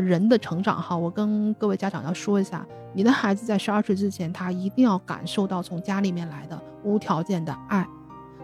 [0.00, 7.86] 人的成长哈，我跟各位家长要说一下，你的孩子在十二岁之前，他一定要感受到从家里面来的无条件的爱，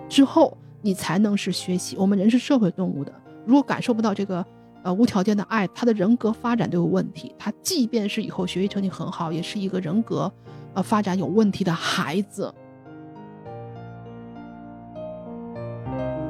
[0.08, 1.96] 之后你才能是学习。
[1.96, 3.12] 我们人是社会动物的，
[3.46, 4.44] 如果感受不到这个
[4.82, 7.34] 呃无条件的爱，他的人格发展都有问题。
[7.38, 10.32] 他即便是以后学习成绩很好，也是一个人格
[10.74, 12.52] 呃发展有问题的孩子。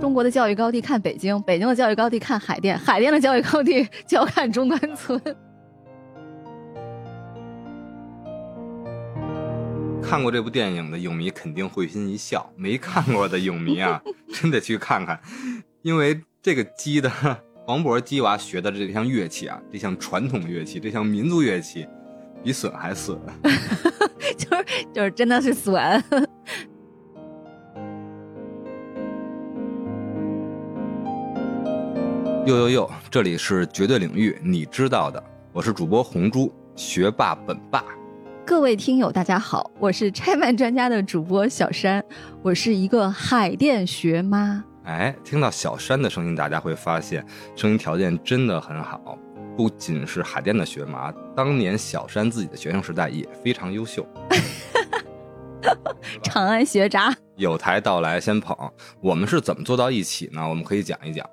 [0.02, 5.16] 中国的教育高地看北京，北京的教育高地看海淀，海淀的教育高地就要看中关村。
[10.02, 14.02] 看过这部电影的影迷肯定会心一笑，没看过的影迷啊，
[14.34, 15.20] 真得去看看，
[15.83, 17.09] 因为这个鸡的
[17.64, 21.87] 黄渤鸡娃学的这项乐器啊，这项传统乐器，这项民族乐器，
[22.42, 23.16] 比损还损，
[24.37, 25.80] 就是就是真的是损。
[32.45, 32.91] 呦呦呦！
[33.09, 37.84] 这里是绝对领域，你知道的，我是主播红猪，学霸本霸。
[38.45, 42.05] 各位听友，大家好，我是拆漫专家的主播小山，
[42.43, 44.65] 我是一个海淀学妈。
[44.83, 49.17] 哎，听到小山的声音，大家会发现声音条件真的很好。
[49.56, 54.05] 不仅是海淀的学妈，当年小山自己的学生时代也非常优秀。
[56.25, 58.56] 长安学渣，有台到来先捧。
[59.01, 60.49] 我们是怎么做到一起呢？
[60.49, 61.25] 我们可以讲一讲。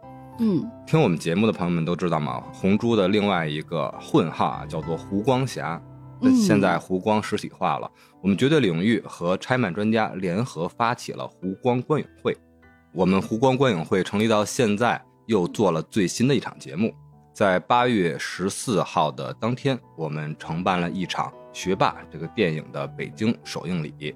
[0.41, 2.41] 嗯，听我们节目的朋友们都知道嘛？
[2.53, 5.81] 红猪的另外一个混号啊，叫做湖光侠。
[6.21, 12.35] 那现在湖光实体化了，我们绝对领域和拆漫专家联合发起了湖光观影会。
[12.93, 16.93] 我们湖光观影会成立到现在，又做了最新的一场节目，
[17.33, 24.15] 在八月十四号的当天，我们承办了一场《学霸》这个电影的北京首映礼。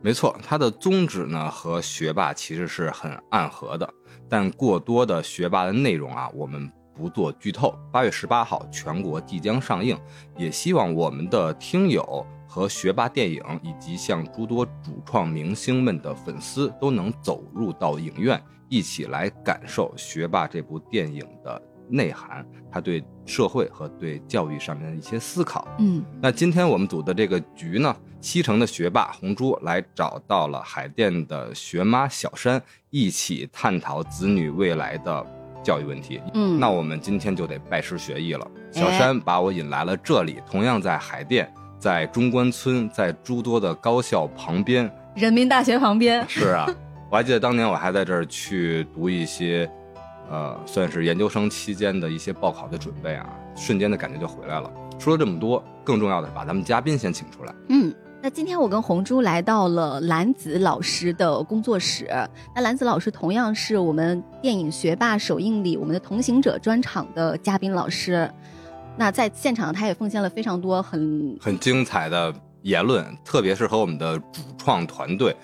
[0.00, 3.88] 没错，它的宗旨呢和《学霸》其实是很暗合的。
[4.32, 7.74] 但过多的学霸的内容啊，我们不做剧透。
[7.92, 9.94] 八月十八号全国即将上映，
[10.38, 21.60] 也希望我们的听友和学霸电影以及像诸多主创明星们的粉丝都能走入到影院，一起来感受《学霸》这部电影的
[21.92, 25.68] 内涵，他对社会和对教育上面的一些思考。
[25.78, 27.94] 嗯，那今天我们组的这个局呢？
[28.20, 35.26] 西城的学霸红珠来找到了海淀的学妈小山，一起探讨子女未来的
[35.60, 36.20] 教育问题。
[36.34, 38.48] 嗯，那我们今天就得拜师学艺了。
[38.70, 46.24] 小山把我引来了这里，同样在海淀，在中关村，在诸多的高校旁边，人民大学旁边。
[46.28, 46.64] 是啊，
[47.10, 49.68] 我还记得当年我还在这儿去读一些，
[50.30, 54.70] 呃，算是研究生期间的一些报考的准备啊，瞬间的感觉就回来了。
[54.98, 57.54] 说了这么多，更重要的是把咱们嘉宾先请出来。
[57.68, 57.94] 嗯。
[58.24, 62.08] 那今天我跟红珠来到了兰子老师的工作室。
[62.54, 68.30] 那兰子老师同样是我们电影学霸首映礼我们的同行者专场的嘉宾老师。
[68.96, 72.32] 那在现场，他也奉献了非常多很很精彩的
[72.62, 75.34] 言论，特别是和我们的主创团队，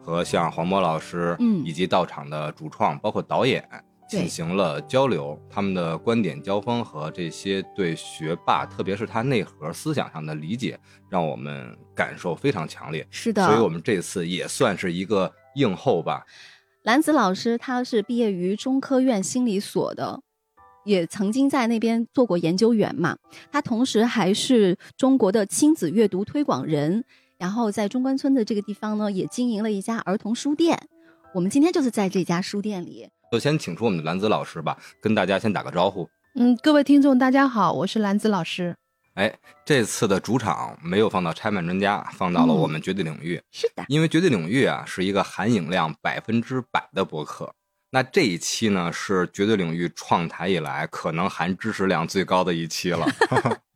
[0.00, 3.68] 和像黄渤老师，嗯，以及到场的主创，包括导演。
[4.08, 10.78] 进行了交流，他们的观点交锋和这些对学霸，特别是他内核思想上的理解，
[11.10, 13.06] 让我们感受非常强烈。
[13.10, 16.24] 是的，所以我们这次也算是一个映后吧。
[16.84, 20.22] 兰子老师他是毕业于中科院心理所的，
[20.86, 23.18] 也曾经在那边做过研究员嘛。
[23.52, 27.04] 他同时还是中国的亲子阅读推广人，
[27.36, 30.78] 然后在中关村的这个地方呢，也经营了一家儿童书店。
[31.34, 33.10] 我们今天就是在这家书店里。
[33.30, 36.08] 就先请出我们的兰子老师吧，跟大家先打个招呼。
[36.34, 38.74] 嗯，各位听众，大家好，我是兰子老师。
[39.14, 43.40] 哎，这次的主场没有放到拆漫专家，放到了我们绝对领域。
[43.50, 47.52] 是的，因为绝对领域啊是一个含影量百分之百的博客。
[47.90, 53.06] 那这一期呢是绝对领域创台以来可能含知识量最高的一期了。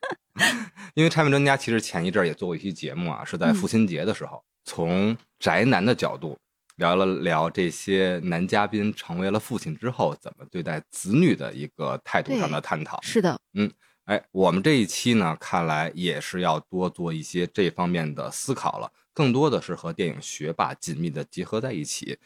[0.94, 6.38] 因为拆漫专家其实前一阵也做过一期节目啊，是在父亲节的时候，从宅男的角度。
[6.76, 13.00] 聊了聊这些男嘉宾成为了父亲之后怎么对待子女的一个态度上的探讨。
[13.02, 13.70] 是的，嗯，
[14.04, 22.18] 哎，我们这一期呢，看来也是要多做一些这方面的思考了，更多的是和电影《学霸》紧密的结合在一起。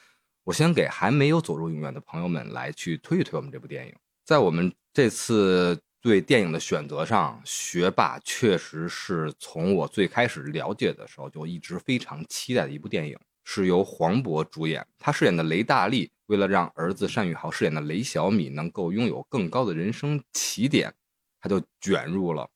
[0.44, 3.92] 我先给还没有走入影院的朋友们来去推一推我们这部电影。
[4.24, 13.18] 在我们这次对电影的选择上，《学霸》确实是从我最开始了解的时候就一直非常期待的一部电影。
[13.48, 20.92] 是由黄渤主演，他饰演的雷大力，为了让儿子单宇豪饰演的雷小米能够拥有更高的人生起点，
[21.40, 22.50] 他就卷入了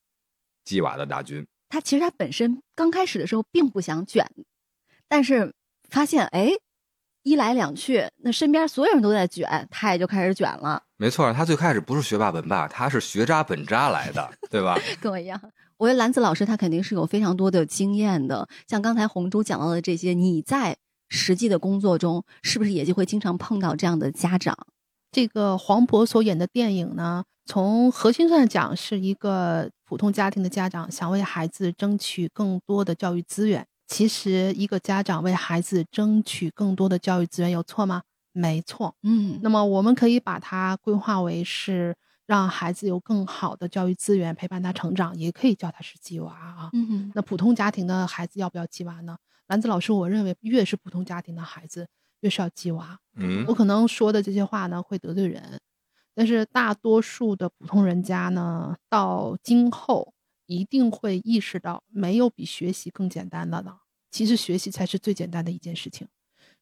[0.65, 1.47] 鸡娃的大军。
[1.69, 4.29] 他其实他本身刚开始的时候并不想卷，
[5.07, 5.55] 但是
[5.89, 6.51] 发现哎，
[7.23, 10.83] 一来两去，那身边所有人都在卷，他也就开始卷了。
[10.97, 14.77] 没错，他最开始不是学霸本霸，他是学渣本渣来的，对吧？
[15.01, 15.41] 跟我一样，
[15.81, 18.47] 我觉得兰子老师他肯定是有非常多的经验的。
[18.69, 20.77] 像刚才红珠讲到的这些，你在
[21.09, 24.55] 实际的工作中是不是也就会经常碰到这样的家长？
[25.11, 33.67] 这个黄渤所演的电影呢，从核心上讲是一个普通家庭的家长想为孩子争取更多的教育资源。
[33.89, 38.03] 其实，一个家长为孩子争取更多的教育资源有错吗？
[38.35, 38.95] 没错。
[39.03, 41.97] 嗯，那么我们可以把它规划为是
[42.31, 46.71] 让孩子有更好的教育资源陪伴他成长，也可以叫他是鸡娃啊。
[46.73, 49.19] 嗯那普通家庭的孩子要不要鸡娃呢？
[49.49, 51.89] 兰子老师，我认为越是普通家庭的孩子，
[52.21, 53.01] 越是要鸡娃。
[53.17, 55.61] 嗯我可能说的这些话呢会得罪人，
[56.15, 60.15] 但是大多数的普通人家呢，到今后
[60.47, 63.79] 一定会意识到，没有比学习更简单的了。
[64.13, 66.07] 其实学习才是最简单的一件事情。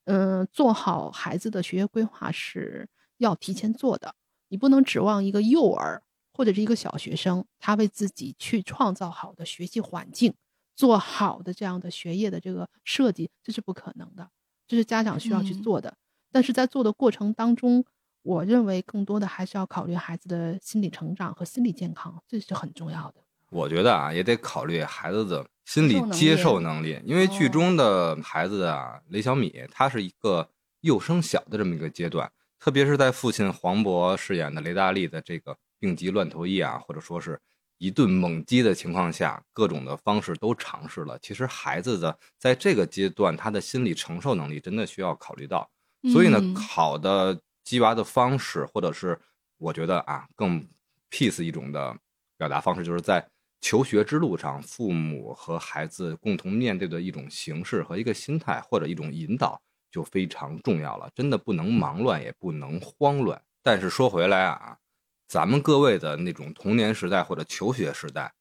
[0.06, 2.88] 嗯，做好孩子的学业规划是
[3.18, 4.14] 要提前做的，
[4.48, 6.02] 你不能指望一个幼儿
[6.32, 10.34] 或者是一个小学生，他为自己去创造好的学习环境，
[10.76, 14.30] 做好的这样的学业的这个设计，这是不可能的，
[14.66, 15.96] 这是家长需要去嗯做的。
[16.30, 17.84] 但是在做的过程当中，
[18.22, 23.22] 我认为更多的还是要考虑孩子的心理成长和心理健康，这是很重要的。
[23.50, 30.50] 我觉得啊，也得考虑孩子的心理受能力接受能力，因为剧哦中的孩子啊，雷小米他是一个
[30.82, 37.40] 幼升小的这么一个阶段，特别是在父亲黄渤饰演的雷大力的这个病急乱投医啊，或者说是
[37.78, 41.18] 一顿猛击的情况下，各种的方式都尝试了。
[41.20, 45.70] 其实孩子的在这个阶段，他的心理承受能力真的需要考虑到。
[46.12, 49.18] 所以呢，嗯好的鸡娃的方式，或者是
[49.58, 50.66] 我觉得啊，更
[51.10, 51.96] peace 一种的
[52.36, 53.24] 表达方式，就是在
[53.60, 59.60] 求学之路上，父母和孩子共同面对的一种形式和一个心态，或者一种引导，
[59.90, 61.10] 就非常重要了。
[61.14, 63.40] 真的不能忙乱，也不能慌乱。
[63.62, 64.78] 但是说回来啊，
[65.26, 68.32] 咱们各位的那种童年时代或者求学时代，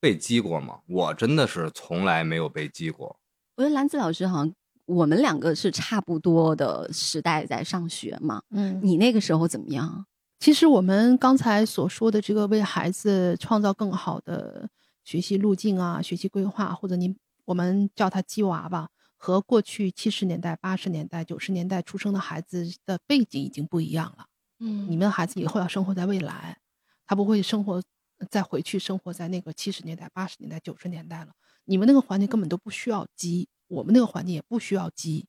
[0.00, 0.80] 被激过吗？
[0.88, 3.18] 我真的是从来没有被激过。
[3.56, 4.54] 我觉得兰子老师好像
[4.86, 8.42] 我们两个是差不多的时代在上学嘛。
[8.50, 10.06] 嗯你那个时候怎么样？
[10.38, 14.68] 其实我们刚才所说的这个为孩子创造更好的
[15.04, 18.88] 学习路径啊、学习规划，或者您我们叫他“鸡娃”吧，
[19.22, 24.26] 和过去七十年代、八十年代、九十年代出生的孩子的背景已经不一样了。
[24.58, 26.58] 嗯你们的孩子以后要生活在未来，
[27.06, 27.80] 他不会生活
[28.28, 31.28] 再回去生活在那个七十年代、八十年代、九十年代了。
[31.66, 35.28] 你们那个环境根本都不需要鸡，我们那个环境也不需要鸡。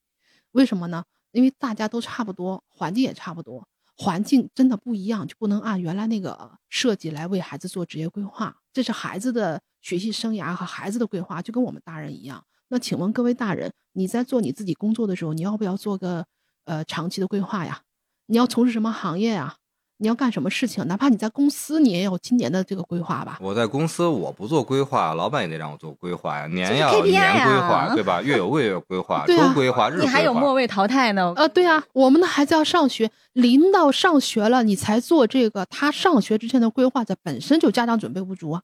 [0.54, 1.06] 为什么呢？
[1.31, 8.57] 因为大家都差不多，环境也差不多，环境真的不一样，就不能按原来那个设计来为孩子做职业规划。
[8.74, 12.44] 这是孩子的学习生涯和孩子的规划，就跟我们大人一样。
[12.69, 16.25] 那请问各位大人，你在做你自己工作的时候，你要不要做个
[16.65, 17.81] 呃长期的规划呀？
[18.27, 19.56] 你要从事什么行业呀？
[19.98, 20.86] 你要干什么事情？
[20.88, 23.38] 哪怕你在公司，你也有今年的这个规划吧。
[23.39, 28.21] 我在公司我不做规划，老板也得让我做规划呀，年要年规啊划，对吧？
[28.21, 30.07] 月有月月规划， 对啊周规划，日规你。
[30.07, 31.31] 还有末位淘汰呢。
[31.38, 38.62] 呃，对啊，我们的孩子要上学，临到上学了，你才做这个，他上学之前的规划，这本身就家长准备不足啊。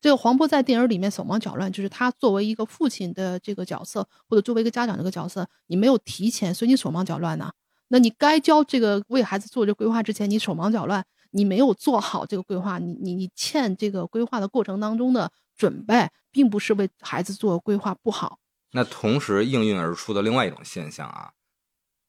[0.00, 7.52] 这个黄渤在电影里面手忙脚乱，就是他作为一个父亲的这个角色，或者作为一个家长这个角色，你没有提前，所以你手忙脚乱呐。
[7.88, 18.38] 那你该教这个为孩子做这规划之前，你手忙脚乱，你没有做好这个规划，你你你欠这个规划的过程当中的准备，并不是为孩子做规划不好。
[18.72, 21.30] 那同时应运而出的另外一种现象啊，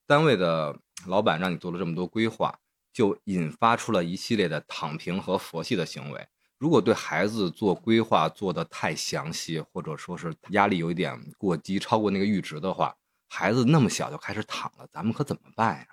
[0.05, 2.59] 单位的老板让你做了这么多规划，
[2.91, 6.27] 就引发出了一系列的躺平和佛系的行为。
[6.59, 12.95] 如果对孩子做规划做的太详细，或者说是压力有一点过激，超过那个阈值的话，
[13.29, 15.85] 孩子那么小就开始躺了，咱们可怎么办呀？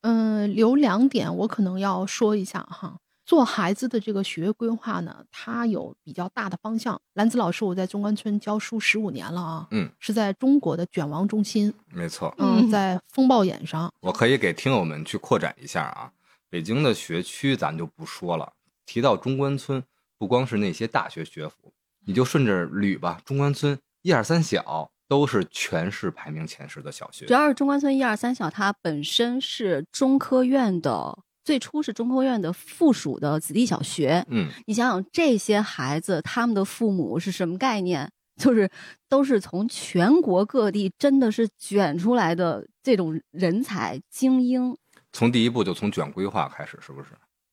[0.00, 2.98] 嗯，有两点我可能要说一下哈。
[3.24, 7.00] 做孩子的这个学业规划呢，它有比较大的方向。
[7.14, 16.10] 兰子老师，我在中关村教书十五年了啊，嗯，是在中国的卷王中心，没错，嗯，嗯在风暴眼上，我可以给听友们去扩展一下啊。
[16.50, 18.52] 北京的学区咱就不说了，
[18.86, 19.82] 提到中关村，
[20.18, 21.72] 不光是那些大学学府，
[22.04, 23.20] 你就顺着捋吧。
[23.24, 27.32] 中关村一二三小都是全市排名前十的小学主。
[27.32, 34.24] 要是中关村一二三小，它本身是中科院的，最初是中科院的附属的子弟小学。
[34.28, 38.10] 嗯，你想想，这些孩子他们的父母是什么概念？
[38.40, 38.68] 就是
[39.10, 44.74] 都是从全国各地真的是卷出来的这种人才精英。
[45.12, 47.10] 从第一步就从卷规划开始，是不是？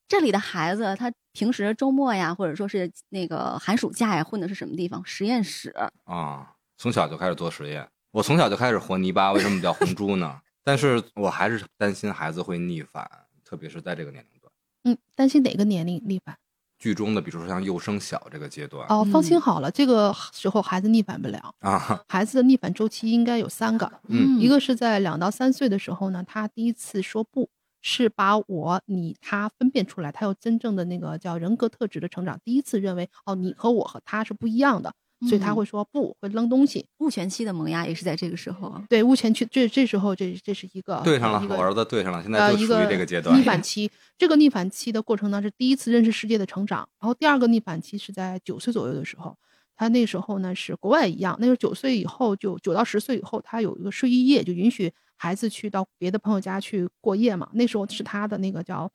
[0.09, 5.05] 这里的孩子，他平时周末呀，或者说是那个寒暑假呀，混的是什么地方？
[5.05, 5.69] 实验室。
[6.05, 7.87] 啊，从小就开始做实验。
[8.11, 10.41] 我从小就开始和泥巴，为什么叫红猪呢？
[10.65, 13.07] 但是我还是担心孩子会逆反，
[13.45, 14.51] 特别是在这个年龄段。
[14.85, 16.35] 嗯，担心哪个年龄逆反？
[16.79, 21.53] 剧中的，比如说像幼升小这个阶段哦，放心嗯好了，这个时候孩子逆反不了。
[21.59, 27.49] 啊，孩子的逆反周期应该有三个，嗯一个是在两到三岁的时候呢，他第一次说不，
[27.81, 34.93] 是把我、你、他分辨出来，他有真正的那个叫人格特质的成长，第一次认为哦，你和我和他是不一样的，
[35.27, 36.85] 所以他嗯会说不，会扔东西。
[36.97, 38.83] 物权期的萌芽也是在这个时候啊。
[38.89, 43.43] 对，物权期这这时候这这是一个对上了我儿子对上了，现在就属于这个阶段逆。
[43.43, 43.89] 反期。
[44.17, 46.87] 这个逆反期的过程呢，是第一次认识世界的成长。
[46.99, 49.37] 然后第二个逆反期是在九岁左右的时候，
[49.77, 57.47] 他那时候呢是国外一样，那时候九岁以后就九到十岁以后，他有一个睡衣夜，就允许孩子去到别的朋友家去过夜嘛。
[57.53, 58.89] 那时候是他的那个叫。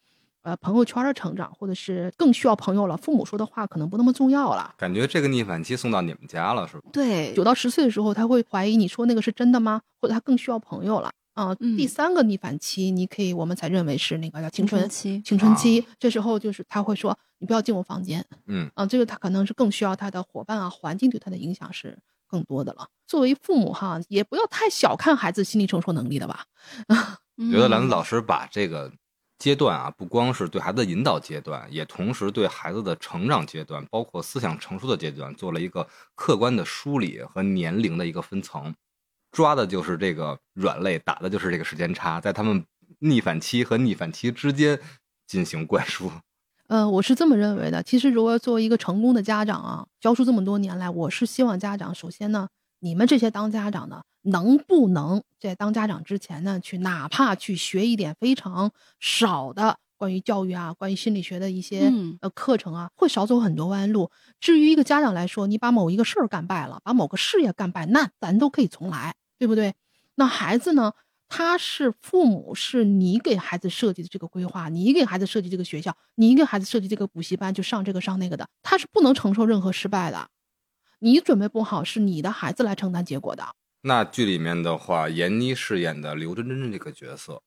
[0.45, 4.75] 呃，朋友圈的成长，或者是更需要朋友了，父母说的话可能不那么重要了。
[4.76, 6.83] 感觉这个逆反期送到你们家了，是吧？
[6.93, 9.81] 对九到十岁的时候，他会怀疑你说那个是真的吗？
[10.02, 21.97] 或者他更需要朋友了啊、嗯第三个逆反期，你可以我们才认为是那个叫青春期，青春期，这时候就是他会说你不要进我房间，嗯啊，这个他可能是更需要他的伙伴啊，环境对他的影响是
[22.35, 22.88] 更多的了。
[23.07, 26.45] 作为父母哈，也不要太小看孩子心理承受能力的吧。
[27.37, 28.91] 我 觉得兰子老师把这个
[29.38, 38.75] 阶段啊，不光是对孩子的引导阶段，也同时对孩子的成长阶段，包括思想成熟的阶段，做了一个客观的梳理和年龄的一个分层，
[39.31, 42.64] 抓的就是这个软肋，打的就是这个时间差，在他们
[42.99, 44.81] 逆反期和逆反期之间
[45.26, 46.11] 进行灌输。
[46.68, 47.83] 呃，我是这么认为的。
[47.83, 52.49] 其实，如果作为一个成功的家长啊，教书这么多年来，我是希望家长首先呢，
[52.80, 64.11] 你们这些当家长的，能不能在当家长之前呢，去哪怕去学一点非常少的关于教育啊、关于心理学的一些、嗯呃课程啊，会少走很多弯路。
[64.40, 69.75] 至于一个家长来说，你把某一个事儿干败了，把某个事业干败，那咱都可以重来，对不对？
[70.14, 70.92] 那孩子呢？
[71.37, 80.29] 他是父母，是你给孩子设计的这个规划，你给孩子设计这个学校，你给孩子设计这个补习班，就上这个上那个的，他是不能承受任何失败的。
[81.00, 83.49] 你准备不好，是你的孩子来承担结果的。
[83.81, 87.43] 那剧里面的话，闫妮饰演的刘真真这个角色，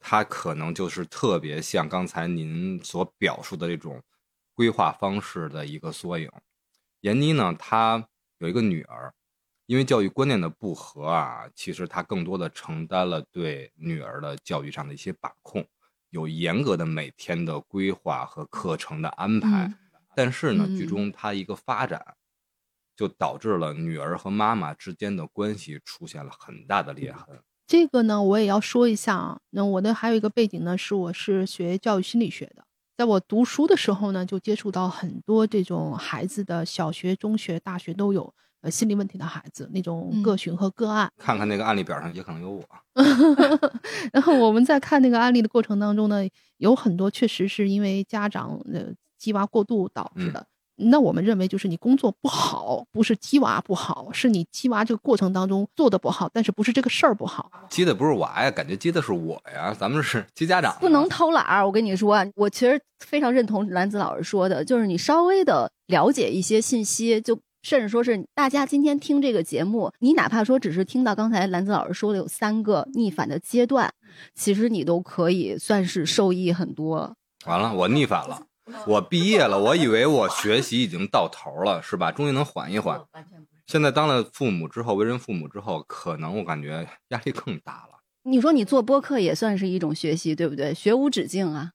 [0.00, 4.02] 她可能就是特别像刚才您所表述的这种
[4.54, 6.28] 规划方式的一个缩影。
[7.02, 8.08] 闫妮呢，她
[8.38, 9.14] 有一个女儿，
[9.70, 15.64] 因为教育观念的不合啊，其实他更多的承担了对女儿的教育上的一些把控，
[16.08, 19.66] 有严格的每天的规划和课程的安排。
[19.68, 19.74] 嗯
[20.16, 22.04] 但是呢，嗯剧中他一个发展，
[22.96, 27.40] 就导致了女儿和妈妈之间的关系出现了很大的裂痕。
[27.64, 29.38] 这个呢，我也要说一下啊。
[29.50, 32.64] 那我的还有一个背景呢，是我是学教育心理学的，
[32.96, 41.10] 在我读书的时候呢，就接触到很多这种孩子的小学、中学、大学都有呃心理问题的孩子，那种嗯个群和个案。
[41.16, 42.64] 看看那个案例表上也可能有我。
[44.12, 46.26] 然后我们在看那个案例的过程当中呢，
[46.58, 48.86] 有很多确实是因为家长呃
[49.18, 50.46] 鸡娃过度导致的。
[50.82, 57.50] 那我们认为就是你工作不好，不是鸡娃不好，是你鸡娃这个过程当中做的不好，但是不是这个事儿不好。
[57.68, 59.74] 激的不是娃呀，感觉激的是我呀。
[59.78, 61.66] 咱们是激家长，不能偷懒儿。
[61.66, 73.92] 我跟你说啊，我其实非常认同兰子老师说的，就是你稍微的了解一些信息，就甚至说是大家今天听这个节目，你哪怕说只是听到刚才兰子老师说的有三个逆反的阶段，
[74.34, 77.14] 其实你都可以算是受益很多。
[77.46, 78.46] 完了，我逆反了。
[78.86, 82.12] 我毕业了，我以为我学习已经到头了，是吧？
[82.12, 83.00] 终于能缓一缓。
[83.66, 88.00] 现在当了父母之后，为人父母之后，可能我感觉压力更大了。
[88.22, 90.72] 你说你做播客也算是一种学习，对不对？
[90.72, 91.72] 学无止境啊。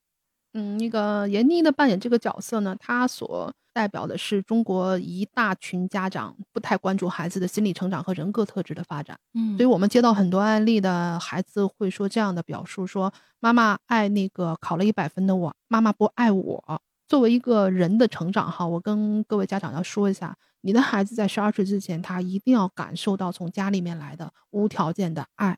[0.55, 9.19] 嗯，那个闫妮的扮演这个角色呢，她所代表的是中国一大群家长不太关注孩子的心理成长和人格特质的发展。
[9.33, 16.81] 嗯所以我们接到很多案例的孩子会说这样的表述：说妈妈爱那个考了一百分的我，妈妈不爱我。
[17.05, 25.57] 作为一个人的成长哈，我跟各位家长要说一下，你的孩子在十二岁之前，他一定要感受到从家里面来的无条件的爱，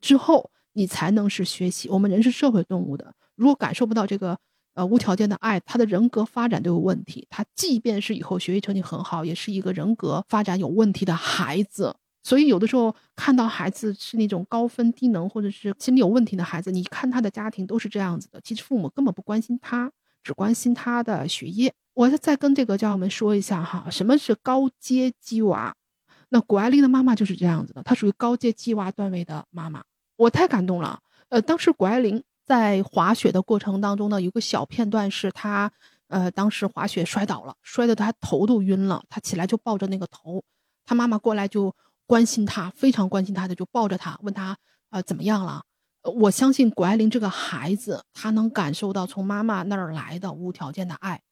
[0.00, 1.88] 之后你才能是学习。
[1.88, 4.38] 我们人是社会动物的，如果感受不到这个
[4.74, 7.26] 呃无条件的爱，他的人格发展都有问题。
[7.30, 11.94] 他即便是以后学习成绩很好，也是一个人格发展有问题的孩子。
[12.22, 21.74] 所以有的时候看到孩子是那种高分低能或者是心理有问题的孩子，你看他的家庭都是这样子的，其实父母根本不关心他，只关心他的学业。
[21.92, 25.74] 我再跟这个家长们说一下哈，什么是高阶鸡娃？
[26.30, 29.84] 那谷爱凌的妈妈就是这样子的，她属于高阶鸡娃段位的妈妈，
[30.16, 30.98] 我太感动了。
[31.28, 35.72] 呃，当时谷爱凌在滑雪的过程当中呢，有个小片段是他，
[36.08, 40.44] 呃，当时滑雪摔倒了，摔得他头都晕了，他起来就抱着那个头，
[40.84, 41.74] 他妈妈过来就
[42.06, 44.56] 关心他，非常关心他的，就抱着他，问他
[44.90, 45.62] 呃怎么样了。
[46.02, 51.22] 我相信谷爱凌这个孩子，他能感受到从妈妈那儿来的无条件的爱，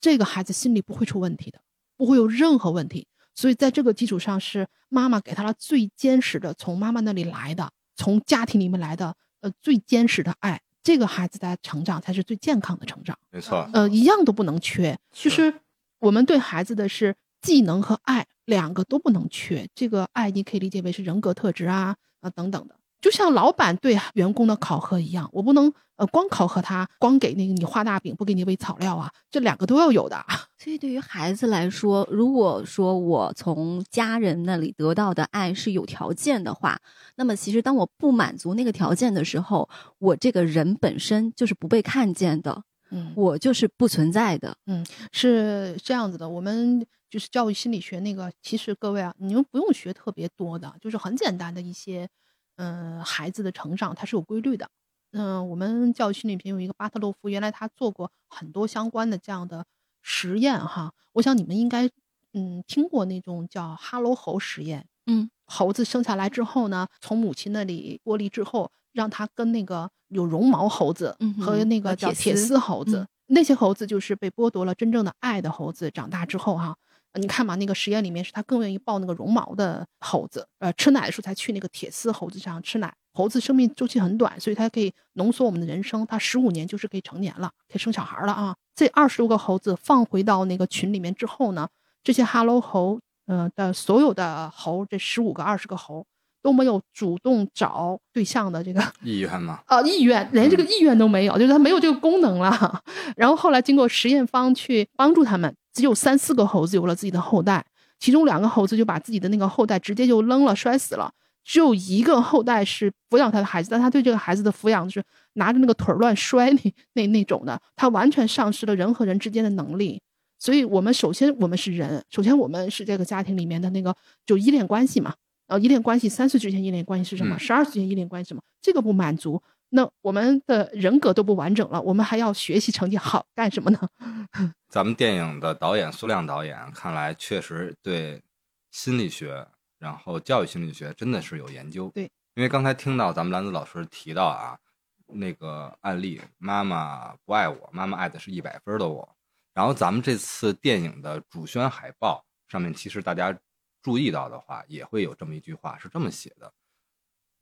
[0.00, 1.60] 这个孩子心里不会出问题的，
[1.98, 3.06] 不会有任何问题。
[3.34, 10.62] 所以在这个基础上，是妈妈给他了最坚实的，从妈妈那里来的，从家庭里面来的，呃，最坚实的爱。
[10.82, 13.18] 这个孩子的成长才是最健康的成长。
[13.30, 15.60] 没错，呃，一样都不能缺，是就是
[15.98, 19.68] 我们对孩子的是技能和爱两个都不能缺。
[19.74, 22.74] 这个爱你可以理解为是人格特质啊啊等等的，
[23.04, 30.16] 就像老板对员工的考核一样，我不能呃光考核他，光给那个你画大饼，不给你喂草料啊，这两个都要有的。
[30.56, 36.80] 所以对于孩子来说，如果说我从家人那里得到的爱是有条件的话，
[37.16, 39.68] 那么其实当我不满足那个条件的时候，
[39.98, 44.56] 我这个人本身就是不被看见的，嗯我就是不存在的。
[44.64, 44.82] 嗯
[45.12, 52.08] 是这样子的，我们就是教育心理学那个，其实各位啊，你们不用学特别多的，就是很简单的一些，
[52.56, 54.68] 嗯、孩子的成长它是有规律的。
[55.12, 59.64] 嗯、我们教育心理学有一个巴特洛夫，原来他做过很多相关的这样的
[60.02, 60.92] 实验哈。
[61.12, 61.88] 我想你们应该
[62.32, 64.86] 嗯听过那种叫哈喽猴实验。
[65.06, 76.76] 嗯，猴子生下来之后呢，从母亲那里剥离之后，让它跟那个有绒毛猴子和那个叫铁铁丝丝猴子，嗯那些猴子就是被剥夺了真正的爱的猴子，长大之后哈、呃
[77.20, 82.92] 你看嘛，那个实验里面是他更愿意抱那个绒毛的猴子，呃，吃奶的时候才去那个铁丝猴子上吃奶。
[83.12, 88.56] 猴子生命周期很短，所以它可以浓缩我们的人生，它十五年就是可以成年了，可以生小孩了啊。
[88.74, 91.68] 这二十多个猴子放回到那个群里面之后呢，
[92.02, 96.04] 这些哈喽猴，嗯、的所有的猴，这十五个、二十个猴
[96.44, 102.82] 都没有主动找对象的这个意愿吗， 啊，意愿连这个意愿都没有，就是他没有这个功能了。
[103.16, 107.64] 然后后来经过实验方去帮助他们，只有三四个猴子有了自己的后代，
[107.98, 111.10] 其中两个猴子就把自己的那个后代直接就扔了，摔死了。
[111.44, 115.02] 只有一个后代是抚养他的孩子，但他对这个孩子的抚养是
[115.34, 119.98] 拿着那个腿儿乱摔那那那种的，他完全丧失了人和人之间的能力。
[120.38, 125.14] 所以我们首先我们是人，首先我们是这个家庭里面的那个就依恋关系嘛。
[125.58, 127.36] 依恋关系，三岁之前依恋关系是什么？
[127.36, 128.42] 嗯十二岁之前依恋关系是什么？
[128.60, 133.88] 这个不满足，那我们的人格都不完整了，我们还要学习成绩好干什么呢？
[134.68, 138.22] 咱们电影的导演苏亮导演看来确实对
[138.70, 139.46] 心理学，
[139.78, 141.90] 然后教育心理学真的是有研究。
[141.94, 144.58] 对，因为刚才听到咱们兰子老师提到啊，
[145.06, 149.08] 那个案例，妈妈不爱我，妈妈爱的是一百分的我。
[149.52, 153.36] 然后咱们这次电影的主宣海报上面，其实大家
[153.84, 156.50] 注意到的话，也会有这么一句话，是这么写的：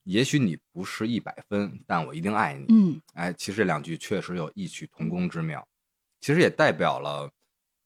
[0.02, 2.66] 也许你不是一百分，但我一定爱你。
[2.68, 5.64] 嗯哎，其实这两句确实有异曲同工之妙，
[6.20, 7.30] 其实也代表了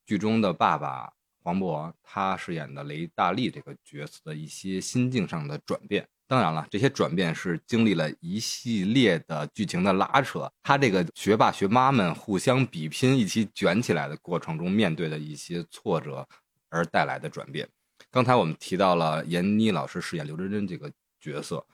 [0.07, 6.09] 剧中的爸爸黄渤他饰演的雷大力这个角色的一些心境上的转变。
[6.25, 16.27] 当然了，这些转变是经历了一系列的剧情的拉扯，他这个学霸学妈们互相比拼、一起卷起来的过程中面对的一些挫折
[16.69, 17.69] 而带来的转变。
[18.09, 21.65] 刚才我们提到了闫妮老师饰演刘真真这个角色，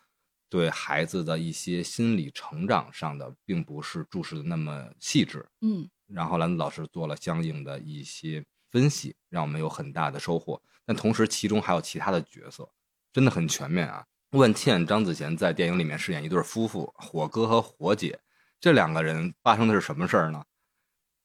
[0.50, 5.46] 对孩子的一些心理成长上的，并不是注视的那么细致。
[5.62, 10.62] 嗯然后兰子老师做了相应的一些分析，让我们有很大的收获。
[10.86, 12.70] 但同时，其中还有其他的角色，
[13.12, 14.06] 真的很全面啊。
[14.32, 18.20] 万茜、张子贤在电影里面饰演一对夫妇，火哥和火姐。
[18.60, 20.44] 这两个人发生的是什么事儿呢？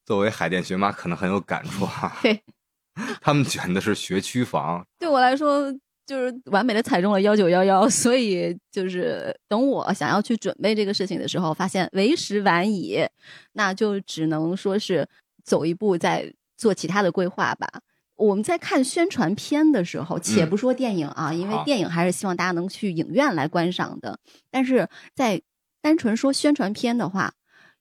[0.04, 2.16] 作为海淀学妈，可能很有感触啊。
[3.06, 5.72] 对，他们选的是学区房，对我来说
[6.06, 13.06] 就是完美的踩中了幺九幺幺，所以就是等我想要去准备这个事情的时候，发现为时晚矣，
[13.52, 15.06] 那就只能说是
[15.44, 17.68] 走一步再做其他的规划吧。
[18.16, 24.18] 我们在看宣传片的时候，且不说电影啊，因为电影还是希望大家能去影院来观赏的。
[24.50, 25.40] 但是在
[25.80, 27.32] 单纯说宣传片的话，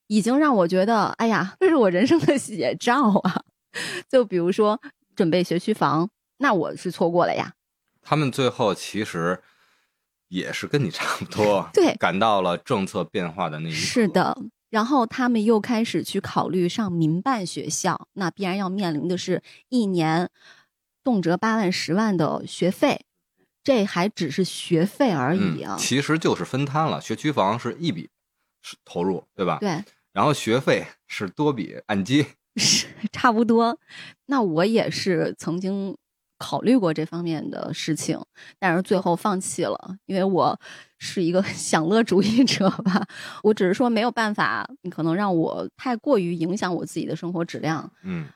[0.06, 3.42] 已经让我觉得，哎呀，这是我人生的写照啊！
[4.08, 4.80] 就比如说
[5.18, 7.56] 准备学区房，那我是错过了呀。
[8.04, 9.42] 他们最后其实
[10.28, 13.78] 也是跟你差不多， 对赶到了政策变化的那一刻。
[13.78, 14.38] 是的，
[14.70, 20.30] 然后他们又开始去考虑上民办学校，那必然要面临的是一年
[21.04, 23.06] 动辄八万、十万的学费，
[23.64, 25.76] 这还只是学费而已啊。
[25.76, 28.08] 嗯，其实就是分摊了，学区房是一笔
[28.62, 29.58] 是投入，对吧？。
[29.60, 32.26] 对，然后学费是多笔按揭，
[32.56, 33.78] 是差不多。
[34.26, 35.96] 那我也是曾经
[36.38, 38.20] 考虑过这方面的事情，
[38.60, 40.60] 但是最后放弃了，因为我
[41.00, 43.08] 是一个 享乐主义者吧。
[43.42, 47.92] 我只是说没有办法，你可能让我太过于影响我自己的生活质量。
[48.04, 48.28] 嗯，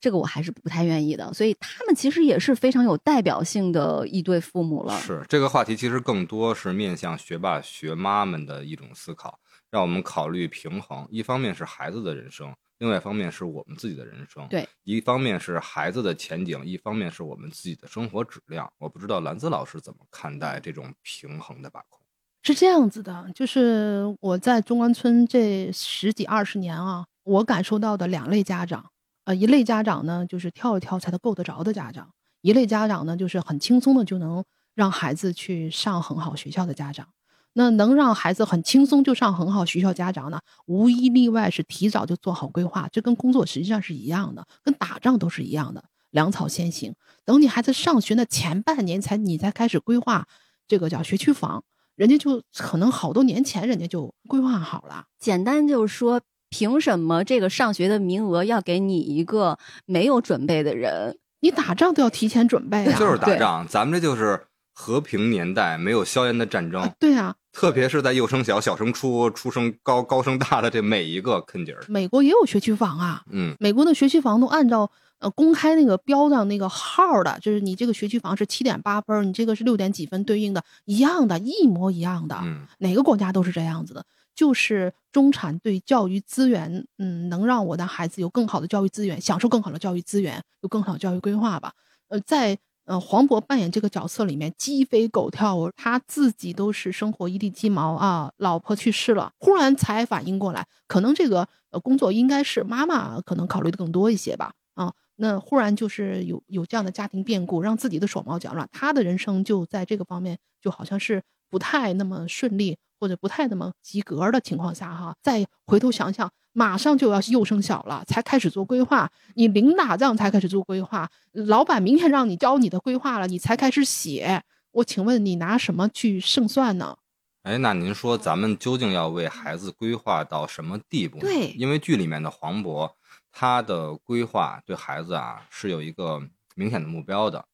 [0.00, 1.32] 这个我还是不太愿意的。
[1.34, 4.96] 所以他们其实也是非常有代表性的一对父母了。
[5.00, 11.04] 是这个话题，其实更多是面向学霸学妈们的一种思考，让我们考虑平衡。
[11.10, 14.46] 一方面是孩子的人生，另外一方面是我们自己的人生。
[14.48, 18.72] 对，一方面是孩子的前景，一方面是我们自己的生活质量。
[18.78, 22.00] 我不知道兰子老师怎么看待这种平衡的把控。
[22.42, 28.90] 是这样子的，就是我在中关村这十几二十年啊，我感受到的两类家长，
[29.24, 32.06] 呃，一类家长呢，就是跳一跳才能够得着的家长；
[32.40, 37.08] 一类家长呢，就是很轻松的就能让孩子去上很好学校的家长。
[37.54, 46.94] 那能让孩子很轻松就上很好学校家长呢，无一例外是提早就做好规划，这跟工作实际上是一样的，跟打仗都是一样的，粮草先行。
[47.24, 50.26] 等你孩子上学的前半年才你才开始规划，
[50.66, 51.64] 这个叫学区房。
[51.96, 55.06] 人家就可能好多年前，人家就规划好了。
[55.18, 61.18] 简单就是说，凭什么这个上学的名额要给你一个没有准备的人？
[61.40, 62.98] 你打仗都要提前准备啊！
[62.98, 64.46] 就是打仗，咱们这就是
[64.78, 66.88] 和平年代没有硝烟的战争。
[67.00, 71.84] 对啊，特别是在幼升小、小升初、初升高、高升大的这每一个坑节儿。
[71.88, 74.88] 美国也有学区房啊，嗯，美国的学区房都按照。
[75.20, 82.38] 呃，公开那个标上那个号的，就是你这个学区房是七点八分，你这个是六点几分，对应的一样的，一模一样的。
[82.44, 91.72] 嗯，哪个国家都是这样子的，就是中产对教育资源，嗯，能让我的孩子有更好的教育资源，享受更好的教育资源，有更好的教育规划吧。
[92.10, 92.56] 呃，在
[92.88, 104.92] 呃黄渤扮演这个角色里面，鸡飞狗跳，他自己都是生活一地鸡毛啊，老婆去世了，忽然才反应过来，可能这个呃工作应该是妈妈可能考虑的更多一些吧，啊。
[105.20, 126.96] 那忽然就是有有这样的家庭变故，让自己的手忙脚乱，他的人生就在这个方面就好像是不太那么顺利，或者不太那么及格的情况下，哈，再回头想想，马上就要幼升小了，才开始做规划，你零打仗才开始做规划，老板明天让你教你的规划了，你才开始写，我请问你拿什么去胜算呢？
[127.42, 131.18] 哎，那您说咱们究竟要为孩子规划到什么地步？
[131.18, 132.90] 对，因为剧里面的黄渤。
[133.30, 136.20] 他的规划对孩子啊是有一个
[136.56, 137.44] 明显的目标的，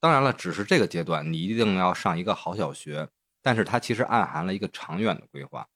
[0.00, 3.08] 当然了，只是这个阶段你一定要上一个好小学，
[3.42, 5.66] 但是他其实暗含了一个长远的规划，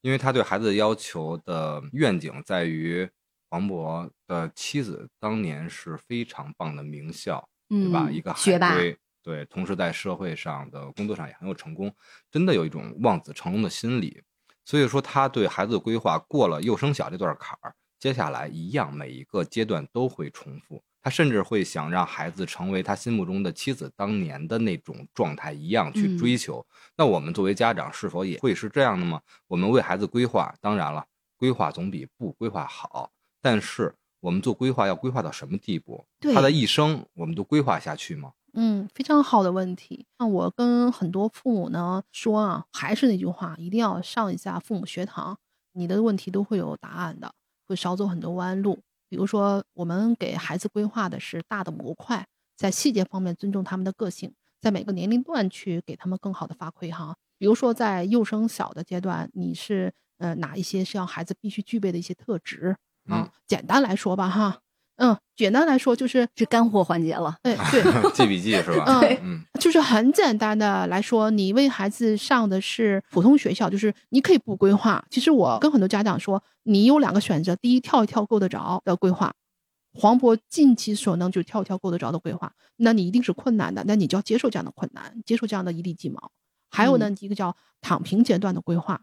[0.00, 3.08] 因为他对孩子的要求的愿景在于
[3.48, 8.08] 黄渤的妻子当年是非常棒的名校，对吧？
[8.10, 8.74] 一个学霸，
[9.22, 11.94] 对，同时在社会上的工作上也很有成功，
[12.30, 14.22] 真的有一种望子成龙的心理，
[14.64, 17.74] 所以说他对孩子的规划过了幼升小这段坎儿。
[17.98, 20.82] 接下来一样，每一个阶段都会重复。
[21.00, 26.64] 他甚至会想让孩子成为他心目中的妻子当年的那种状态一样去追求。
[26.96, 29.20] 那我们作为家长，是否也会是这样的吗？
[29.46, 31.06] 我们为孩子规划，当然了，
[31.36, 33.10] 规划总比不规划好。
[33.40, 36.04] 但是我们做规划要规划到什么地步？
[36.34, 38.32] 他的一生我们都规划下去吗？
[38.54, 40.06] 嗯，非常好的问题。
[40.18, 45.38] 那我跟很多父母呢说啊，还是那句话，一定要上一下父母学堂，
[45.72, 47.32] 你的问题都会有答案的。
[47.68, 48.78] 会少走很多弯路，
[49.08, 57.16] 比如说，我们给孩子规划的是大的模块，在细节方面尊重他们的个性，在每个年龄段去给他们更好的发挥哈。
[57.38, 62.76] 比如说，在幼升小的阶段，你是呃哪一些是要孩子必须具备的一些特质
[63.08, 63.32] 啊？
[63.46, 64.60] 简单来说吧哈。
[64.98, 67.36] 嗯，简单来说就是是干货环节了。
[67.42, 67.82] 哎， 对，
[68.12, 68.84] 记笔记是吧？
[68.86, 75.04] 嗯，嗯，就是很简单的来说，你为孩子上的是普通学校，就是你可以不规划。
[75.08, 79.30] 其实我跟很多家长说，你有两个选择：第一，跳一跳够得着的规划；
[79.94, 82.52] 黄渤尽其所能就跳一跳够得着的规划。
[82.76, 86.32] 那你一定是困难的，那你就要接受这样的困难，接受这样的一地鸡毛。
[86.70, 89.00] 还有呢，一个叫躺平阶段的规划，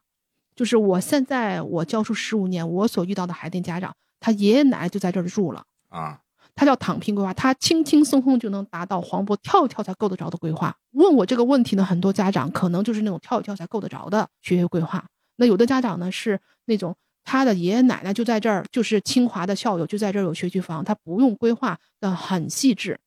[0.55, 5.63] 就是我现在我教书十五年，我所遇到的海淀家长，他爷爷奶奶就在这儿住了。
[5.95, 6.19] 啊，
[6.53, 10.75] 他叫躺平规划，他轻轻松松就能达到黄渤跳一跳才够得着的规划。
[10.91, 15.05] 问我这个问题呢很多家长，可能就是那种跳一跳才够得着的学业规划。
[15.37, 22.99] 那有的家长呢，是那种他的爷爷奶奶就在这儿，就是清华的校友，就在这儿有学区房，他不用规划的很细致。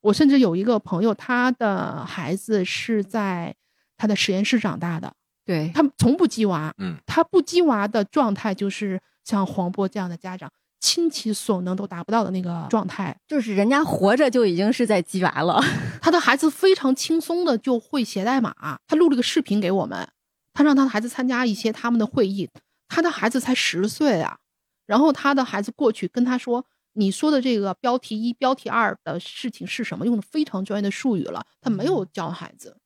[0.00, 3.54] 我甚至有一个朋友，他的孩子是在
[3.96, 5.12] 他的实验室长大的，
[5.44, 10.50] 对他从不鸡娃，嗯，他不鸡娃的状态就是像黄渤这样的家长。
[10.78, 15.60] 倾其所能都达不到的那个状态，就是人家活着就已经是在鸡娃了。
[16.00, 20.08] 他的孩子非常轻松的就会写代码，他录了个视频给我们，
[20.52, 22.50] 他让他的孩子参加一些他们的会议。
[22.88, 24.38] 他的孩子才十岁啊，
[24.86, 32.76] 然后他的孩子过去跟他说：“你说的这个标题一、标题二的事情是什么？”用的非常专业的术语了，他没有教孩子，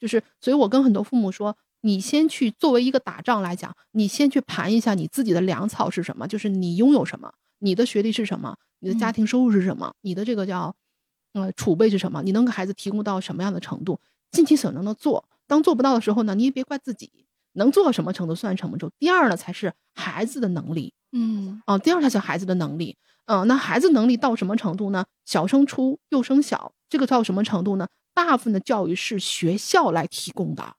[0.00, 1.56] 就是，所以我跟很多父母说。
[1.80, 10.74] 你先去作为一个打仗来讲，你先去盘一下你自己的粮草是什么，就是你拥有什么，你的学历是什么，你的家嗯庭收入是什么，你的这个叫
[11.34, 15.28] 呃储备是什么，你能给孩子提供到什么样的程度，尽其所能的做。
[15.46, 17.10] 当做不到的时候呢，你也别怪自己，
[17.52, 18.94] 能做到什么程度算什么程度。
[18.98, 20.92] 第二呢，才是孩子的能力。
[21.12, 22.96] 嗯啊，第二才是孩子的能力。
[23.24, 25.04] 嗯、那孩子能力到什么程度呢？
[25.26, 27.86] 小升初，幼升小，这个到什么程度呢？
[28.14, 30.74] 大部分的教育是学校来提供的，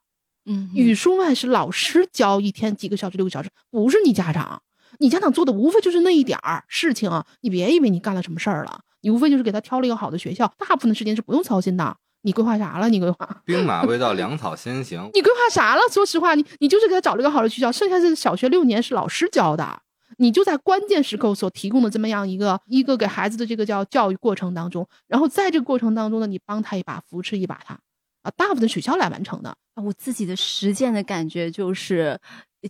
[0.50, 4.62] 嗯，语数外是老师教一天几个小时、六个小时，不是你家长。
[4.98, 11.96] 你家长做的无非就是那一点儿事情啊，你别以为你干了什么事儿了，你无非就是给他挑了一个好的学校，大部分的时间是不用操心的。
[12.24, 12.90] 你规划啥了？
[12.90, 13.30] 你规划？
[13.46, 15.10] 兵马未到，粮草先行。
[15.14, 15.82] 你规划啥了？
[15.92, 19.82] 说实话，你你就是给他找了个好的学校，剩下这小学六年是老师教的，
[20.18, 27.80] 你就在关键时刻所提供的这么样一个一个给孩子的这个叫教育过程当中，然后在这个过程当中呢，你帮他一把，扶持一把他，
[28.22, 29.50] 啊，大部分取消来完成的。
[29.76, 32.20] 啊我自己的实践的感觉就是，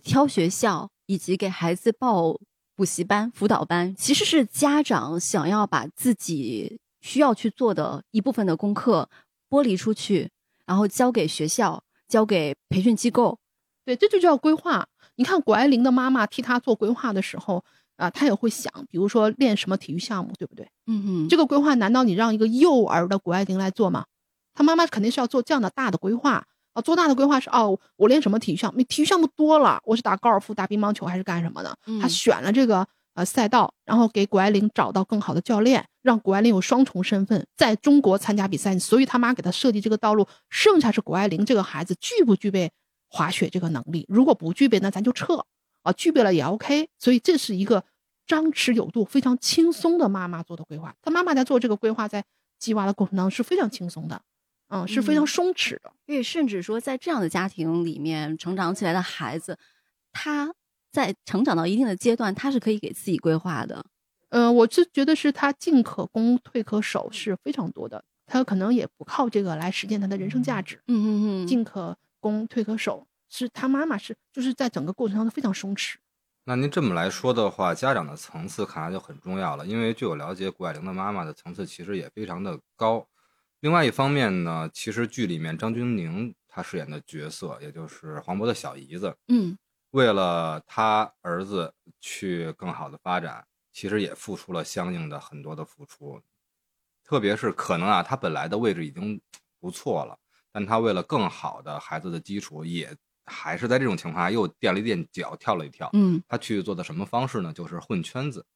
[0.02, 2.38] 挑学校以及给孩子报
[2.76, 9.08] 补习班、辅导班，其实是家长想要把自己需要去做的一部分的功课
[9.48, 10.30] 剥离出去，
[10.66, 13.38] 然后交给学校、交给培训机构。
[13.84, 14.86] 对，这就叫规划。
[15.16, 17.64] 你看谷爱凌的妈妈替她做规划的时候
[17.96, 20.68] 啊，她也会想，比如说练什么体育项目，对不对？
[20.86, 24.04] 嗯哼，这个规划难道你让一个幼儿的谷爱凌来做吗？
[24.54, 28.82] 她妈妈肯定是要做这样的大的规划啊，做大的规划是哦，我练什么体育项目？
[28.84, 31.70] 体育项目多了，我是打高尔夫、打乒乓球还是干什么的？
[32.00, 38.78] 她嗯选了这个呃赛道，然后给谷爱凌找到更好的教练，让谷爱凌有双重身份，在中国参加比赛。
[38.78, 42.70] 所以他妈给他设计这个道路，剩下是谷爱凌这个孩子具不具备
[43.08, 44.06] 滑雪这个能力？
[44.08, 45.44] 如果不具备，那咱就撤
[45.82, 46.88] 啊，具备了也 OK。
[46.98, 47.82] 所以这是一个
[48.28, 50.94] 张弛有度、非常轻松的妈妈做的规划。
[51.02, 52.24] 她妈妈在做这个规划，在
[52.60, 54.22] 计划的过程当中是非常轻松的，
[54.70, 55.92] 嗯，是非常嗯松弛的。
[56.06, 59.58] 因为甚至说，在这样的家庭里面成长起来的孩子，
[60.10, 60.52] 他
[60.90, 63.84] 在成长到一定的阶段，他是可以给自己规划的。
[64.30, 68.04] 嗯，我是觉得是他进可攻，退可守是非常多的。
[68.26, 75.94] 他可能也不靠这个来实现他的人生价值，嗯嗯嗯，进可攻，退可守，是他妈妈是就是在整个过程当中非常松弛。
[76.44, 83.04] 那您这么来说的话，家长的层次看来就很重要了，因为据我了解，谷爱凌的妈妈的层次其实也非常的高。
[83.60, 89.56] 另外一方面呢，其实剧里面张钧甯她饰演的角色，也就是黄渤的小姨子，嗯
[89.90, 96.20] 为了他儿子去更好的发展，其实也付出了相应的很多的付出。
[97.02, 99.20] 特别是可能啊，他本来的位置已经
[99.58, 100.16] 不错了，
[100.52, 105.90] 但他为了更好的孩子的基础，也还是在这种情况下又垫了一垫脚，跳了一跳。
[105.92, 107.52] 嗯，他去做的什么方式呢？
[107.52, 108.46] 就是混圈子，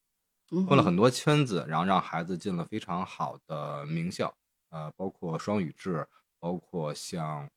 [0.53, 4.33] 嗯混了很多圈子，然后让孩子进了非常好的名校，
[4.75, 6.05] 呃，包括双语制，
[6.41, 7.49] 包括像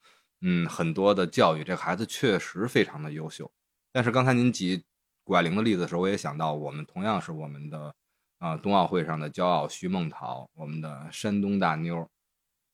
[0.42, 3.52] 嗯很多的教育，这个孩子确实非常的优秀。
[3.92, 4.84] 但是刚才您举
[5.24, 7.96] 谷爱凌的例子的时候，我也想到，我们同样是我们的
[8.38, 12.08] 啊、冬奥会上的骄傲徐梦桃，我们的山东大妞儿，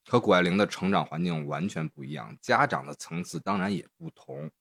[0.10, 4.52] 和谷爱凌的成长环境完全不一样，家长的层次当然也不同，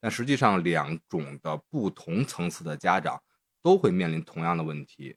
[0.00, 3.22] 但实际上两种的不同层次的家长
[3.62, 5.16] 都会面临同样的问题，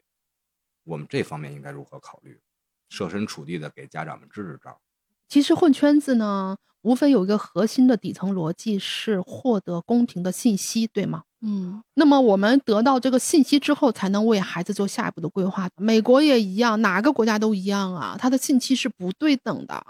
[0.84, 2.40] 我们这方面应该如何考虑？
[2.88, 4.78] 设身处地的给家长们支支招。
[5.28, 11.22] 其实混圈子呢，无非有一个核心的底层逻辑是获得公平的信息，对吗？
[11.46, 15.68] 嗯那么我们得到这个信息之后，才能为孩子做下一步的规划。
[15.76, 19.84] 美国也一样，哪个国家都一样啊，它的信息是不对等的。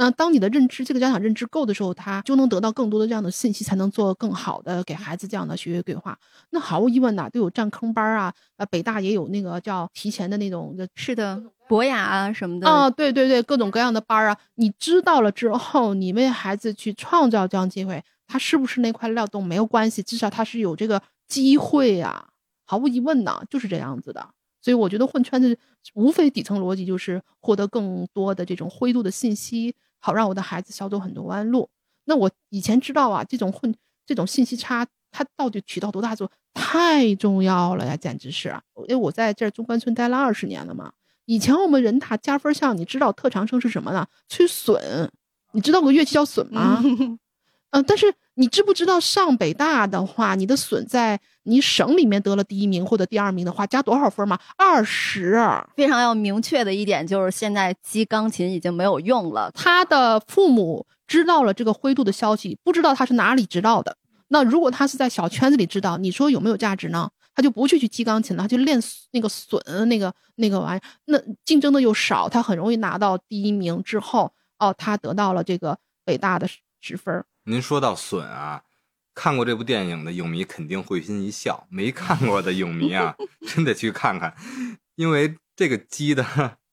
[0.00, 6.16] 那当你的认知，这个家长认知够的时候，他就能得到更多的这样的信息，才能做更好的给孩子这样的学业规划。
[6.50, 22.28] 那毫无疑问呐、都有占坑班儿啊，呃，北大也有那个叫提前的那种的是的，博雅啊什么的啊，对对对，各种各样的班儿啊，你知道了之后，你为孩子去创造这样机会，他是不是那块料都没有关系，至少他是有这个机会呀、
[22.64, 24.28] 毫无疑问呢，就是这样子的。
[24.60, 25.56] 所以我觉得混圈子
[25.94, 31.68] 无非底层逻辑就是获得更多的这种灰度的信息，好让我的孩子少走很多弯路。
[32.04, 33.74] 那我以前知道啊，这种混
[34.06, 38.48] 这种信息差，它到底起到多大作用，太重要了呀，简直是。
[38.88, 40.92] 因为我在这中关村待了二十年了嘛，
[41.26, 44.06] 以前我们人大加分项，你知道特长生是什么呢？
[44.28, 45.08] 吹唢，
[45.52, 46.82] 你知道个乐器叫唢吗？
[47.70, 54.38] 嗯、但是你知不知道上北大的话，你的损在你省里面得了第一名或者第二名的话，加多少分吗？
[54.56, 55.38] 二十。
[55.76, 59.50] 非常要明确的一点就是，现在击钢琴已经没有用了。
[59.52, 63.96] 他的父母知道了这个灰度的消息，不知道他是哪里知道的。
[64.28, 67.10] 那如果他是在小圈子里知道，你说有没有价值呢？
[67.34, 68.80] 他就不去去击钢琴了，他就练
[69.12, 70.82] 那个损那个那个玩意儿。
[71.04, 77.24] 那竞争的又少，他很容易拿到第一名之后，哦，他得到了这个北大的十十分儿。
[77.48, 78.62] 您说到笋啊，
[79.14, 83.16] 看过这部电影的影迷肯定会心一笑，没看过的影迷啊，
[83.48, 84.36] 真得去看看，
[84.96, 86.22] 因为这个鸡的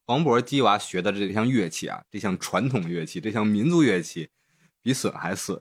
[0.05, 4.29] 黄渤鸡娃学的这项乐器啊，这项传统乐器，这项民族乐器，
[4.81, 5.57] 比笋还损，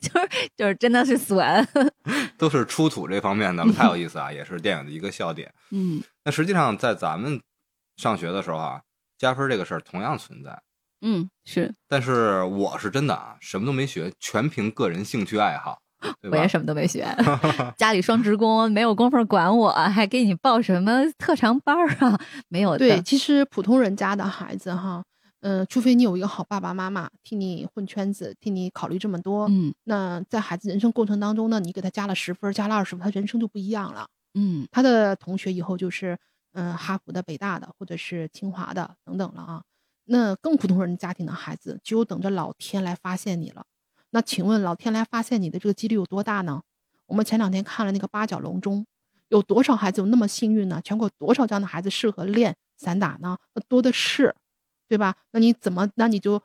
[0.00, 1.68] 就是就是真的是损。
[2.38, 5.52] 都是出土这方面的，太有意思啊，也是电影的一个笑点。
[5.70, 7.42] 嗯那实际上在咱们
[7.96, 8.80] 上学的时候啊，
[9.18, 10.62] 加分这个事儿同样存在。
[11.00, 15.78] 嗯，是但是我是真的啊，什么都没学，全凭个人兴趣爱好，
[16.30, 17.06] 我也什么都没学，
[17.78, 22.18] 家里双职工，没有功夫管我，还给你报什么特长班啊？
[22.48, 22.78] 没有的。
[22.78, 25.04] 对，其实普通人家的孩子哈，
[25.40, 34.08] 嗯、除非你有一个好爸爸妈妈替你混圈子，替你考虑这么多，嗯那在孩子人生过程当中呢，你给他加了十分，加了二十分，他人生就不一样了。
[34.34, 36.18] 嗯他的同学以后就是，
[36.52, 39.62] 嗯、哈佛的、北大的，或者是清华的等等了啊。
[40.10, 43.64] 那更普通人家庭的孩子，只有等着老天来发现你了。
[44.10, 46.62] 那请问，老天来发现你的这个几率有多大呢？
[47.06, 48.86] 我们前两天看了那个八角笼中，
[49.28, 50.80] 有多少孩子有那么幸运呢？
[50.82, 53.36] 全国多少这样的孩子适合练散打呢？
[53.68, 54.34] 多的是，
[54.88, 55.14] 对吧？
[55.32, 56.40] 那你怎么，那你就，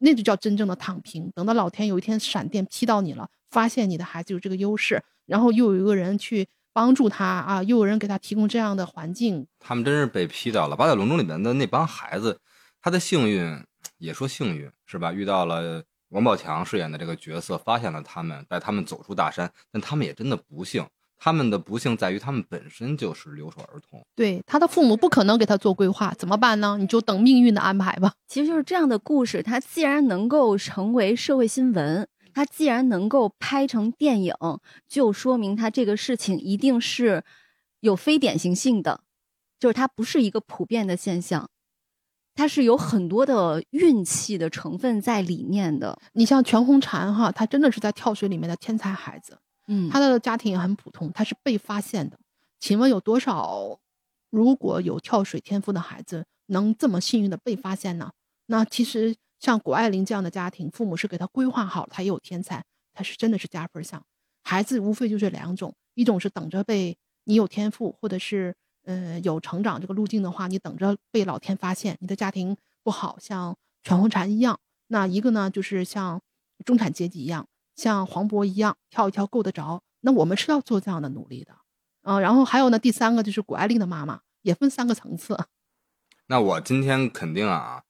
[0.00, 1.28] 那就叫真正的躺平。
[1.34, 10.76] 等到老天有一天闪电劈到你了，发现你的孩子有这个优势，然后又有一个人去帮助他啊，又有人给他提供这样的环境，他们真是被批到了。
[10.76, 12.40] 八角笼中里面的那帮孩子，
[12.82, 13.64] 他的幸运
[13.98, 15.12] 也说幸运是吧？
[15.12, 19.52] 遇到了王宝强饰演的这个角色，发现了他们，带他们走出大山。
[19.70, 20.84] 但他们也真的不幸，
[21.16, 24.02] 他们的不幸在于他们本身就是留守儿童。
[24.16, 26.78] 对他的父母不可能给他做规划，怎么办呢？
[26.78, 28.14] 你就等命运的安排吧。
[28.26, 34.34] 其实就是这样的故事，它既然能够成为社会新闻，它既然能够拍成电影，
[34.88, 37.22] 就说明它这个事情一定是
[37.80, 39.02] 有非典型性的，
[39.58, 41.48] 就是它不是一个普遍的现象，
[42.34, 45.98] 它是有很多的运气的成分在里面的。
[46.12, 52.18] 你像全红婵哈，她真的是在跳水里面的天才孩子，嗯，她的家庭也很普通，她是被发现的。
[52.58, 53.78] 请问有多少
[54.30, 58.10] 如果有跳水天赋的孩子能这么幸运的被发现呢？
[58.46, 64.02] 那其实像谷爱凌这样的家庭，父母是给他规划好了，他也有天才，他是真的是加分项。
[64.42, 74.58] 孩子无非就是两种，一种是等着被你有天赋，或者是呃有成长这个路径的话，你等着被老天发现，你的家庭不好，像全红婵一样。
[74.88, 76.20] 那一个呢，就是像
[76.64, 79.82] 中产阶级一样，像黄渤一样，跳一跳够得着。
[80.00, 81.54] 那我们是要做这样的努力的，
[82.02, 85.38] 啊、然后还有呢，第三个就是谷爱凌的妈妈，也分三个层次。
[86.28, 87.82] 那我今天肯定啊，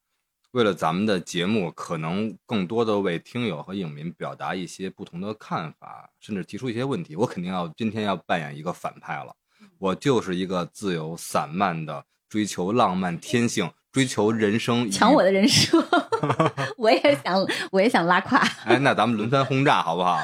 [0.51, 7.15] 为了咱们的节目，可能更多的为听友和影迷表达一些不同的看法，甚至提出一些问题。
[7.15, 9.33] 我肯定要今天要扮演一个反派了，
[9.81, 14.91] 我就是一个自由散漫的，追求浪漫天性，追求人生。
[14.91, 15.83] 抢我的人设，
[16.77, 18.37] 我也想，我也想拉胯。
[18.65, 20.19] 哎，那咱们轮番轰炸好不好？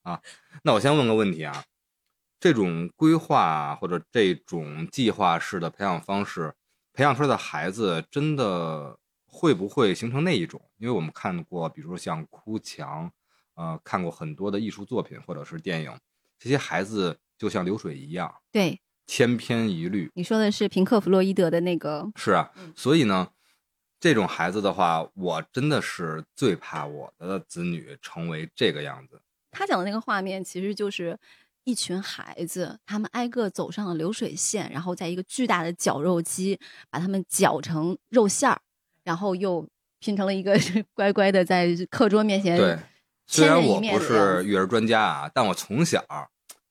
[0.00, 0.18] 啊，
[0.62, 1.62] 那我先问个问题啊，
[2.40, 6.54] 这种规划或者这种计划式的培养方式，
[6.94, 10.58] 培养出来的孩子真的会不会形成那一种？
[10.78, 13.12] 因为我们看过，比如说像哭墙，
[13.56, 15.94] 呃，看过很多的艺术作品或者是电影，
[16.38, 20.10] 这些孩子就像流水一样，对，千篇一律。
[20.14, 23.30] 你说的是平克·弗洛伊德的那个，是啊嗯，所以呢，
[23.98, 29.22] 这种孩子的话，我真的是最怕我的子女成为这个样子。
[29.52, 31.18] 他讲的那个画面，其实就是
[31.64, 38.60] 一群孩子，他们挨个走上了流水线，然后在一个巨大的绞肉机把他们绞成肉馅儿，
[39.02, 39.66] 然后又
[39.98, 40.54] 拼成了一个
[40.92, 42.58] 乖乖的在课桌面前。
[42.58, 42.78] 对，
[43.26, 46.04] 虽然我不是育儿专家啊，但我从小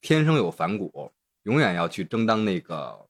[0.02, 1.12] 天生有反骨，
[1.44, 3.08] 永远要去争当那个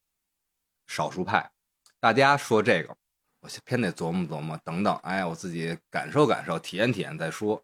[0.87, 1.51] 少数派。
[1.99, 2.95] 大家说这个，
[3.41, 7.63] 我偏得琢磨琢磨，等等，哎，我自己感受感受，体验体验再说。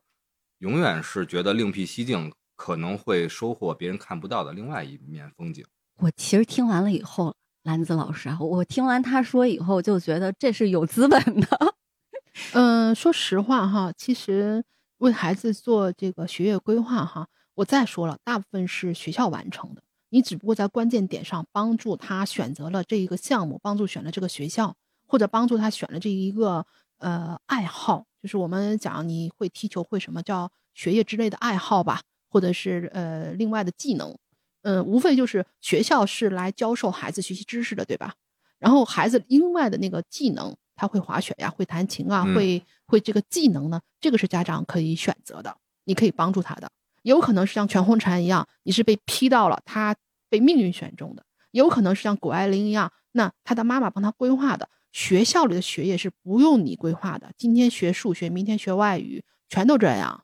[0.59, 5.65] 永远是觉得另辟蹊径，可能会收获别人看不到的另外一面风景。
[5.97, 11.75] 我其实听完了以后，兰子老师啊，我听完他说以后，就觉得这是有资本的。
[12.53, 14.63] 嗯，说实话哈，其实
[14.97, 24.75] 为孩子做这个学业规划哈，我再说了，大部分是学校完成的，你只不过在关键点上帮助他选择了这一个项目，帮助选了这个学校，
[25.07, 26.65] 或者帮助他选了这一个
[26.97, 34.17] 呃爱好，就是我们讲你会踢球会什么叫学业之类的爱好吧，或者是呃另外的技能，
[34.63, 38.13] 嗯、无非就是学校是来教授孩子学习知识的，对吧？
[38.59, 46.69] 然后孩子另外的那个技能，他会滑雪呀，会弹琴啊，嗯会会这个技能呢，这个是家长可以选择的，你可以帮助他的。
[47.11, 49.95] 有可能是像全红婵一样，你是被批到了，他
[50.29, 54.69] 被命运选中的；也有可能是像谷爱凌一样，那他的妈妈帮他规划的。
[54.91, 60.23] 学校里的学业是不用你规划的，今天学数学，明天学外语，全都这样。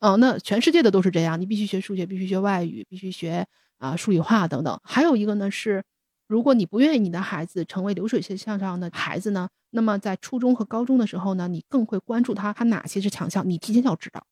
[0.00, 3.46] 嗯，那全世界的都是这样，你必须学数学，必须学外语，必须学
[3.78, 4.78] 啊数理化等等。
[4.84, 5.82] 还有一个呢是，
[6.28, 14.26] 如果你不愿意你的孩子成为流水线向上的孩子呢，那么在初中和高中的时候呢，你更会关注他他哪些是强项，你提前要知道。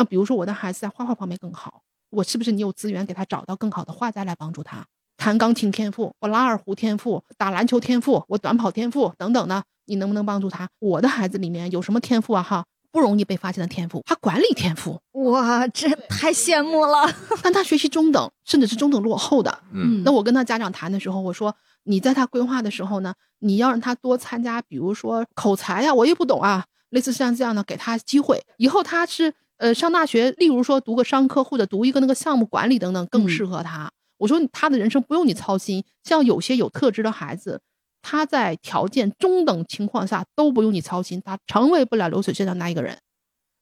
[0.00, 4.82] 那比如说我的孩子在画画方面更好，我是不是你有资源给他找到更好的画家来帮助他？
[5.18, 9.62] 弹钢琴天赋，我拉二胡天赋，打篮球天赋，我短跑天赋等等呢？
[9.84, 10.66] 你能不能帮助他？
[10.78, 12.42] 我的孩子里面有什么天赋啊？
[12.42, 12.64] 哈。
[12.92, 17.08] 不容易被发现的天赋，他管理天赋，哇，这太羡慕了。
[17.40, 19.60] 但他学习中等，甚至是中等落后的。
[19.72, 28.42] 嗯，那我跟他家长谈的时候，我说你在他规划的时候呢，你要让他多参加，比如说口才呀，我也不懂啊，类似像这样的，给他机会。
[28.56, 33.90] 以后他是呃上大学，例如说读个商科或者读一个那个项目管理等等，更适合他。
[34.16, 35.84] 我说他的人生不用你操心。
[36.02, 37.60] 像有些有特质的孩子。
[38.02, 42.96] 他在条件中等情况下都不用你操心，他成为不了流水线上那一个人。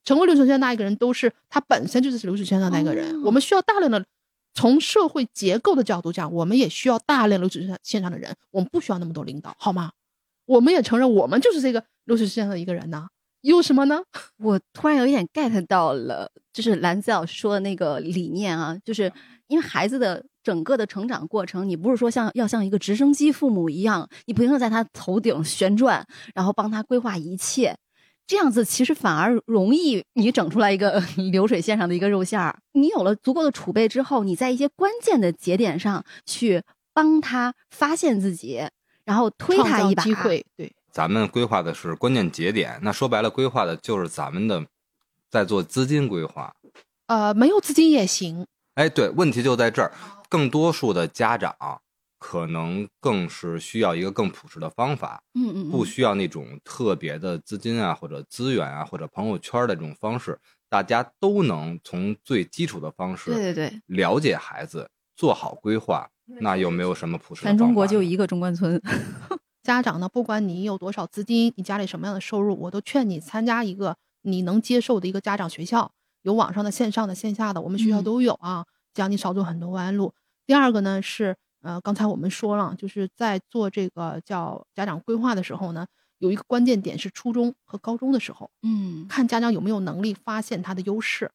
[0.04, 3.20] 成为流水线那一个人，都是他本身就是流水线上那个人。
[3.24, 4.06] 我们需要大量的，
[4.54, 8.32] 从社会结构的角度讲，我们也需要大量流水线上的人。
[8.52, 9.90] 我们不需要那么多领导，好吗？
[10.46, 13.08] 我们也承认，我们就是这个流水线上的一个人呢。
[13.42, 14.00] 有什么呢？
[14.38, 19.12] 我突然有一点 get 到了，就是兰子老师说的那个理念啊，就是
[19.48, 20.24] 因为孩子的。
[20.40, 26.02] 整个的成长过程，你不是说像要像一个直升机父母一样，你不停的在他头顶旋转，
[26.34, 27.76] 然后帮他规划一切，
[28.26, 32.58] 这样子其实反而容易你整出来一个 流水线上的一个肉馅儿。
[32.72, 36.62] 你有了足够的储备之后，你在一些关键的节点上去
[36.94, 38.62] 帮他发现自己，
[39.04, 40.02] 然后推他一把。
[40.02, 44.66] 机会对，咱们规划的是关键节点，那说白了，规划的就是咱们的
[45.30, 46.52] 在做资金规划。
[47.06, 48.44] 呃，没有资金也行。
[48.74, 49.92] 哎，对，问题就在这儿。
[50.28, 51.54] 更多数的家长
[52.18, 60.36] 可能更是需要一个更朴实的方法，嗯嗯，不需要那种特别的资金啊，或者资源啊，或者朋友圈的这种方式，
[60.68, 66.10] 大家都能从最基础的方式，对对对，了解孩子，做好规划。
[66.40, 67.44] 那有没有什么朴实？
[67.44, 68.82] 咱中国就一个中关村。
[69.68, 75.92] 家长呢，不管你有多少资金，你家里什么样的收入，我都劝你参加一个你能接受的一个家长学校，
[76.22, 78.64] 有网上的、线上的、线下的，我们学校都有啊。
[78.94, 80.14] 这样你少走很多弯路。
[80.46, 91.30] 第二个呢是，呃，刚才我们说了，就是在做这个叫家长规划的时候呢，有一个关键点是初中和高中的时候，嗯，看家长有没有能力发现他的优势。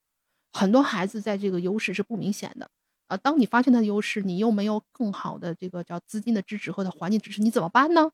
[0.51, 2.67] 很多孩子在这个优势是不明显的，
[3.05, 8.09] 啊，当你发现他的优势，你又没有更好的这个叫资金的支持或者环境支持，你怎么办呢？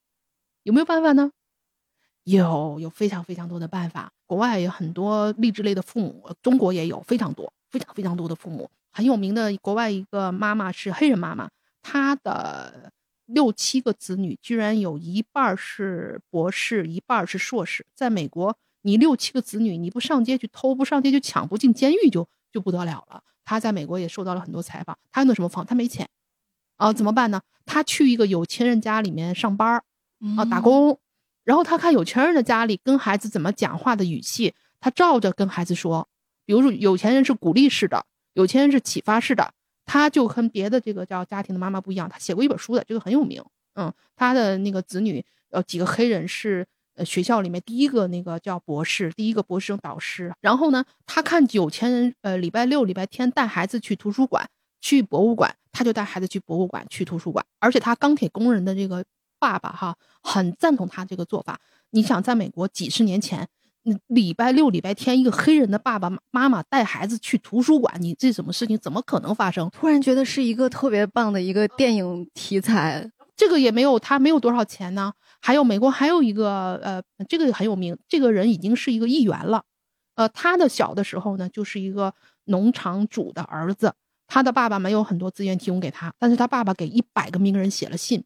[0.70, 1.32] 有没有办法呢？
[2.26, 4.12] 有，有非常非常多的办法。
[4.28, 8.70] 国外有很多励志类的父母，中国也有非常多、非常非常多的父母。
[8.92, 11.50] 很有名的国外一个妈妈是黑人妈妈，
[11.82, 12.92] 她的
[13.26, 17.84] 六七个子女居然有一半是博士，一半是硕士。
[17.96, 23.24] 在美国，你六七个子女，你不上街去偷，不上街去抢，不进监狱就就不得了了。
[23.44, 25.66] 他在美国也受到了很多采访，他用的什么方？
[25.66, 26.08] 他没钱，
[26.78, 27.42] 啊，怎么办呢？
[27.66, 29.84] 他去一个有钱人家里面上班
[30.38, 31.00] 啊，打工，
[31.44, 36.08] 然后他看有钱人的家里跟孩子怎么讲话的语气，他照着跟孩子说。
[36.46, 38.06] 比如说，有钱人是鼓励式的。
[38.34, 39.54] 有钱人是启发式的，
[39.86, 43.44] 他就跟别的这个叫家庭的妈妈不一样，他写过一本书的，这个很有名。
[43.76, 46.66] 嗯，他的那个子女，呃，几个黑人是
[46.96, 50.34] 呃学校里面第一个那个叫博士，第一个博士生导师。
[50.42, 54.48] 然后呢，他看有钱人，呃，礼拜六、礼拜天带孩子去图书馆、
[54.80, 57.46] 去博物馆，他就带孩子去博物馆、去图书馆。
[57.60, 59.04] 而且他钢铁工人的这个
[59.40, 61.60] 爸爸哈，很赞同他这个做法。
[61.92, 63.48] 你想，在美国几十年前。
[64.08, 69.68] 礼拜六、礼拜天，一个黑人的爸爸妈妈带孩子去图书馆，你这什么事情怎么可能发生？
[69.72, 73.10] 突然觉得是一个特别棒的一个电影题材。
[73.36, 75.12] 这个也没有，他没有多少钱呢。
[75.42, 79.64] 还有美国还有一个呃，这个很有名，这个人已经是一个议员了。
[80.16, 82.14] 呃，他的小的时候呢，就是一个
[82.44, 83.94] 农场主的儿子，
[84.28, 88.24] 他的爸爸没有很多资源提供给他，但是他爸爸给一百个名人写了信，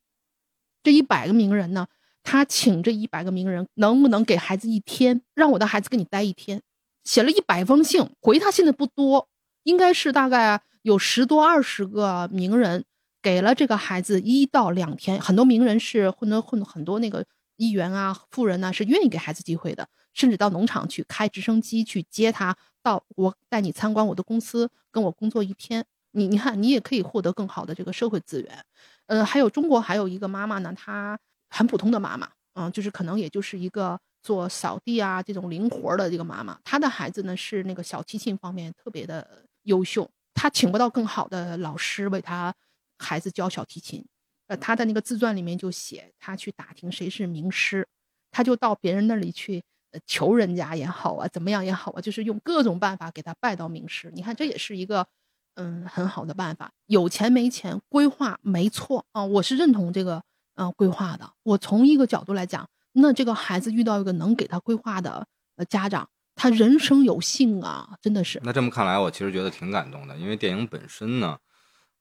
[0.84, 1.88] 这一百个名人呢。
[2.26, 6.62] 他请这一百个名人，能不能给孩子一天，让我的孩子跟你待一天？
[7.04, 9.28] 写了一百封信，回他信的不多，
[9.64, 12.86] 应该是大概有十多二十个名人
[13.22, 15.20] 给了这个孩子一到两天。
[15.20, 17.26] 很多名人是混的混很多那个
[17.58, 25.86] 议员啊、富人呐，是愿意给孩子机会的，甚至到农场去开直升机去接他，到我带你参观我的公司，跟我工作一天。
[26.16, 28.64] 你你看，你也可以获得更好的这个社会资源。
[29.08, 31.20] 呃，还有中国还有一个妈妈呢，她。
[31.56, 36.58] 很普通的妈妈，嗯，就是可能也就是一个做扫地啊这种零活的这个妈妈。
[36.64, 42.52] 她的孩子呢是那个小提琴方面特别的优秀，她请不到更好的老师为她
[42.98, 44.04] 孩子教小提琴。
[44.48, 47.88] 呃，她的那个自传里面就写，她去打听谁是名师，
[48.32, 49.64] 她就到别人那里去
[50.08, 54.12] 求人家也好啊，怎么样也好啊，就是用各种办法给他拜到名师。
[54.16, 55.08] 你看，这也是一个
[55.56, 56.72] 嗯很好的办法。
[56.88, 60.16] 有钱没钱，规划没错啊，我是认同这个
[60.56, 61.32] 嗯、呃规划的。
[61.44, 65.26] 我从一个角度来讲，那这个孩子遇到一个能给他规划的
[65.56, 68.40] 呃家长，他人生有幸啊，真的是。
[68.44, 71.38] 那这么看来，我其实觉得挺感动的，因为电影本身呢，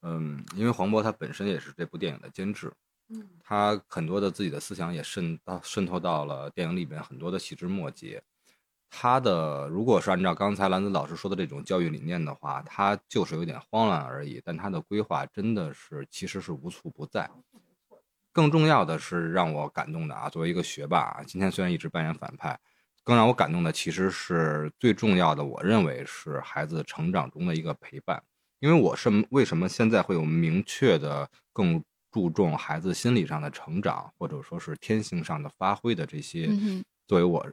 [0.02, 2.72] 嗯，因为黄渤他本身也是这部电影的监制，
[3.08, 8.22] 嗯他很多的自己的思想也渗到渗透到了电影里边很多的细枝末节。
[8.94, 17.28] 他的如果是按照刚才兰子老师说的这种教育理念的话，他就是有点慌乱而已，但他的规划真的是其实是无处不在。
[18.32, 22.60] 更重要的是让我感动的啊，作为一个学霸啊，今天虽然一直扮演反派，
[23.02, 28.22] 更让我感动的其实是最重要的，我认为是孩子成长中的一个陪伴。
[28.60, 36.48] 因为我是为什么现在会有明确的更注重孩子心理上的成长，或者说是天性上的发挥的这些
[37.06, 37.44] 作为我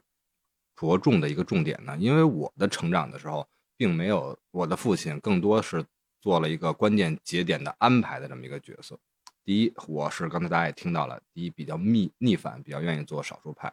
[0.80, 1.94] 着重的一个重点呢？
[1.98, 5.84] 因为我的成长的时候，并没有我的父亲，更多是
[6.22, 8.98] 做了一个关键节点的安排的这么一个角色。
[9.44, 13.70] 第一，我是刚才大家也听到了，第一比较逆逆反，比较愿意做少数派。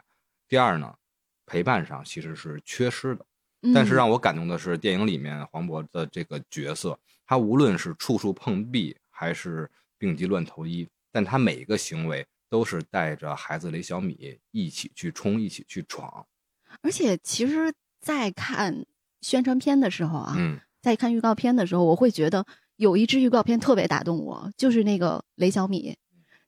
[0.49, 0.93] 第二呢，
[1.45, 3.25] 陪伴上其实是缺失的。
[3.73, 16.25] 但是嗯让我感动的是，电影里面黄渤的这个角色，他无论是处处碰壁，还是病急乱投医，但他每一个行为都是带着孩子雷小米一起去冲，一起去闯。
[16.81, 18.85] 而且其实，在看
[19.21, 22.45] 宣传片的时候啊，嗯，在看预告片的时候，我会觉得
[22.77, 25.95] 有一支预告片特别打动我，就是那个雷小米，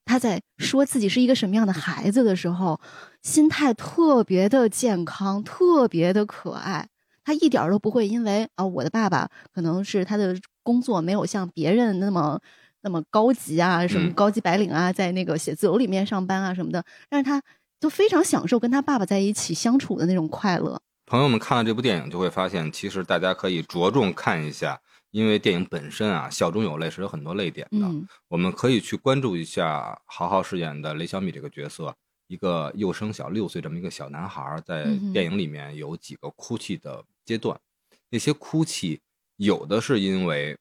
[0.05, 2.79] 他在说自己是一个什么样的孩子的时候，
[3.21, 6.87] 心态特别的健康，特别的可爱。
[7.23, 12.39] 他一点儿都不会因为啊，我的爸爸可能是他的工作没有像别人那么
[12.81, 14.13] 那么高级啊，什么嗯。
[14.13, 17.39] 高级白领啊，在那个写字楼里面上班啊什么的，但是他
[17.79, 20.81] 就非常享受跟他爸爸在一起相处的那种快乐。
[21.05, 24.79] 朋友们看了这部电影就会发现，其实大家可以着重看一下，
[25.11, 27.79] 因为电影本身啊，笑中有泪是有很多泪点的。
[27.79, 31.95] 嗯我们可以去关注一下豪豪饰演的雷小米这个角色，
[32.27, 37.59] 一个幼升小六岁这么一个小男孩，在电影里面有几个哭泣的阶段，
[38.09, 39.01] 那些哭泣
[39.37, 40.55] 有的是因为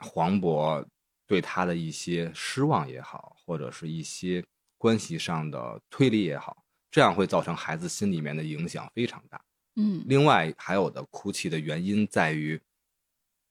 [0.00, 0.84] 黄渤
[1.26, 4.44] 对他的一些失望也好，或者是一些
[4.80, 9.38] 关系上的推理也好，这样会造成孩子心里面的影响非常大。
[9.76, 12.58] 嗯另外还有的哭泣的原因在于，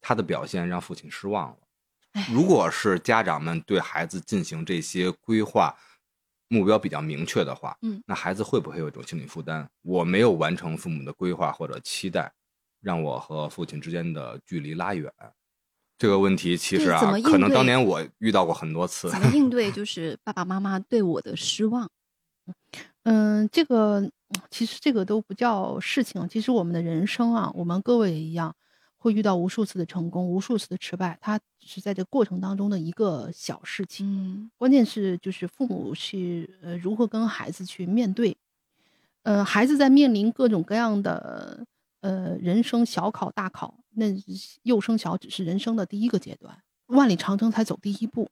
[0.01, 1.57] 他的表现让父亲失望了。
[2.13, 5.77] 哎如果是家长们对孩子进行这些规划，
[6.47, 9.69] 目标比较明确的话，嗯，那孩子会不会有一种心理负担？
[9.83, 12.33] 我没有完成父母的规划或者期待，
[12.81, 15.13] 让我和父亲之间的距离拉远。
[15.99, 19.19] 这个问题其实啊可能当年我遇到过很多次怎。
[19.19, 21.87] 么应对就是爸爸妈妈对我的失望？
[23.03, 24.11] 嗯，这个嗯
[24.49, 26.25] 其实这个都不叫事情。
[26.29, 28.55] 其实我们的人生啊，我们各位也一样，
[28.97, 34.07] 会遇到无数次的成功，无数次的失败，它只是在这过程当中的一个小事情。
[34.07, 38.37] 嗯关键是就是父母是呃如何跟孩子去面对，
[39.23, 41.65] 呃，孩子在面临各种各样的
[41.99, 44.15] 呃人生小考大考，那
[44.63, 48.29] 幼升小只是人生的第一个阶段，万里长征才走第一步。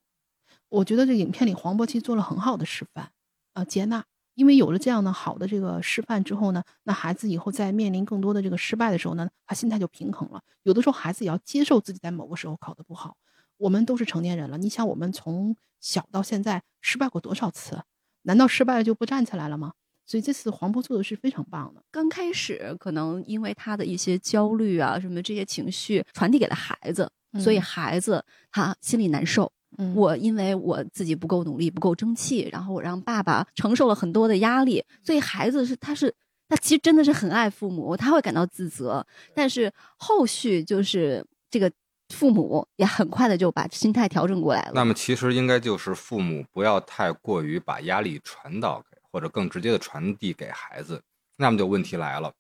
[0.70, 3.12] 我觉得这影片里黄渤其实做了很好的示范
[3.54, 4.04] 啊、接纳，
[4.34, 10.42] 因为有了这样的好的这个示范之后呢，那孩子以后在面临更多的这个失败的时候呢，他心态就平衡了。
[10.64, 13.16] 有的时候孩子也要接受自己在某个时候考得不好，
[13.58, 17.84] 我们都是成年人了，你想我们从小到现在失败过多少次？
[18.24, 19.74] 难道失败了就不站起来了吗？
[20.08, 21.84] 所以这次黄渤做的是非常棒的。
[21.92, 29.52] 刚开始可能因为他的一些焦虑啊，什么这些情绪传递给了孩子，所以嗯孩子他心里难受。
[29.78, 36.12] 嗯，我因为我自己不够努力，不够争气，然后我让爸爸承受了很多的压力，所以孩子是他是
[36.48, 39.06] 他其实真的是很爱父母，他会感到自责，
[39.36, 41.70] 但是后续就是这个
[42.16, 44.72] 父母也很快的就把心态调整过来了。
[44.74, 51.02] 那么其实应该就是父母不要太过于把压力传导给，或者更直接的传递给孩子。
[51.38, 52.32] 那么就问题来了，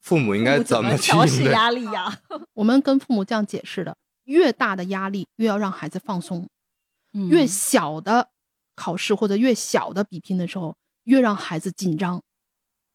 [0.00, 1.52] 父母应该怎么去调试应对？
[1.52, 2.20] 压力呀？
[2.54, 6.46] 我们跟父母这样解释的：越大的压力，越要让孩子放松；
[7.28, 8.30] 越嗯小的
[8.74, 10.74] 考试或者越小的比拼的时候，
[11.04, 12.22] 越让孩子紧张。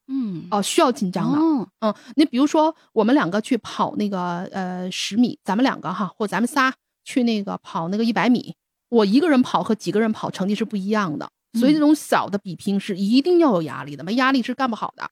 [0.08, 1.38] 嗯哦，需要紧张的。
[1.38, 6.74] 哦嗯，你比如说，我们两个去跑那个呃十米，咱们两个哈，或咱们仨
[7.04, 8.56] 去那个跑那个一百米，
[8.90, 15.10] 我一个人跑和几个人跑成绩是不一样的，所以这种小的比拼是一定要有压力的，没压力是干不好的。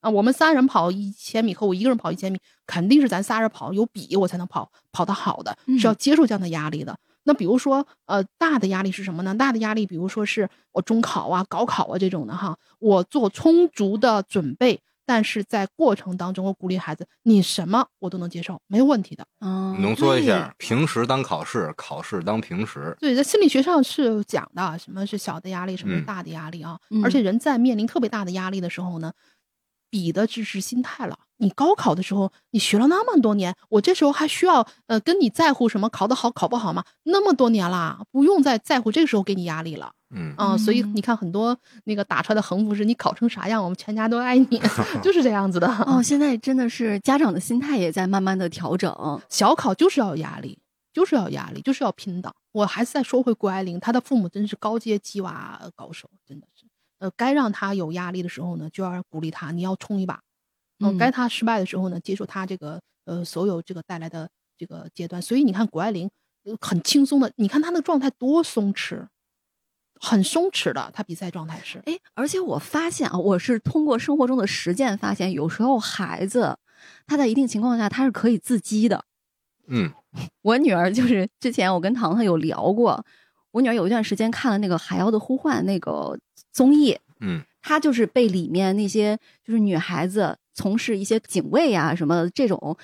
[0.00, 6.96] 啊，我们仨人跑一千米和我一个人跑一千米，肯定是咱仨人跑有比我才能跑跑得好的，是要接受这样的压力的。
[7.24, 9.34] 那比如说，呃，大的压力是什么呢？
[9.34, 19.24] 大的压力，比如说是我中考啊、高考啊这种的哈，我做充足的准备，但是在过程当中，我鼓励孩子，你什么我都能接受，没有问题的。
[19.40, 22.96] 嗯，浓缩一下，平时当考试，考试当平时。
[23.00, 26.78] 对，在心理学上是有讲的，什么是小的压力，什么是嗯大的压力啊。
[26.90, 29.12] 嗯而且人在面临特别大的压力的时候呢，
[29.88, 31.20] 比的只是心态了。
[31.38, 36.82] 你高考的时候，你学了那么多年，我这时候还需要呃跟你在乎什么考得好考不好吗？
[37.04, 39.92] 那么多年啦，不用再在乎，这个时候给你压力了。
[40.10, 44.46] 嗯，啊、所以嗯你看很多那个打出来的横幅是“你考成啥样，我们全家都爱你
[45.02, 45.66] ”，就是这样子的。
[45.84, 48.94] 哦，现在真的是家长的心态也在慢慢的调整。
[49.28, 50.58] 小考就是要有压力，
[50.92, 52.32] 就是要有压力，就是要拼的。
[52.52, 56.64] 我还是再说回谷爱凌，她的父母真是高阶鸡娃高手，真的是。
[56.98, 60.20] 呃，该让她有压力的时候呢，就要鼓励她，你要冲一把。
[60.78, 65.20] 嗯、嗯该她失败的时候呢，接受她这个呃所有这个带来的这个阶段。
[65.20, 66.08] 所以你看谷爱凌，
[66.44, 69.06] 呃很轻松的，你看她那个状态多松弛，
[70.00, 71.80] 很松弛的，他比赛状态是。
[71.86, 76.58] 哎，而且我发现啊，我是通过生活中的实践发现，有时候孩子
[77.06, 79.04] 他在一定情况下他是可以自激的。
[79.68, 79.92] 嗯，
[80.42, 83.04] 我女儿就是之前我跟糖糖有聊过，
[83.52, 86.18] 我女儿有一段时间看了那个《海妖的呼唤》那个
[86.52, 92.76] 综艺，嗯，她就是被里面那些就是女孩子从事一些警卫啊什么这种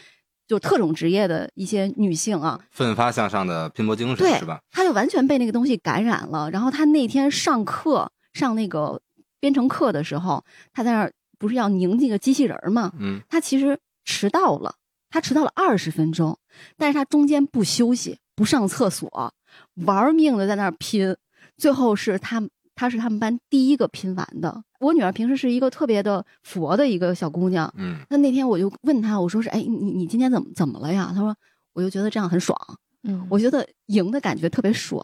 [0.52, 4.60] 就特种职业的一些女性啊，奋发向上的拼搏精神对是吧？
[4.70, 6.50] 她就完全被那个东西感染了。
[6.50, 9.00] 然后她那天上课上那个
[9.40, 10.44] 编程课的时候，
[10.74, 12.92] 她在那儿不是要拧那个机器人儿吗？
[12.98, 14.74] 嗯，她其实迟到了，
[15.08, 16.38] 她迟到了二十分钟，
[16.76, 19.32] 但是她中间不休息，不上厕所，
[19.86, 21.16] 玩命的在那儿拼，
[21.56, 22.42] 最后是他
[22.82, 24.64] 他是他们班第一个拼完的。
[24.80, 31.12] 我女儿平时是一个特别的佛的一个小姑娘，嗯，那那天我就问她，我说是哎你你今天怎么怎么了呀？
[31.14, 31.32] 她说
[31.74, 32.58] 我就觉得这样很爽，
[33.04, 35.00] 嗯我觉得赢的感觉特别爽。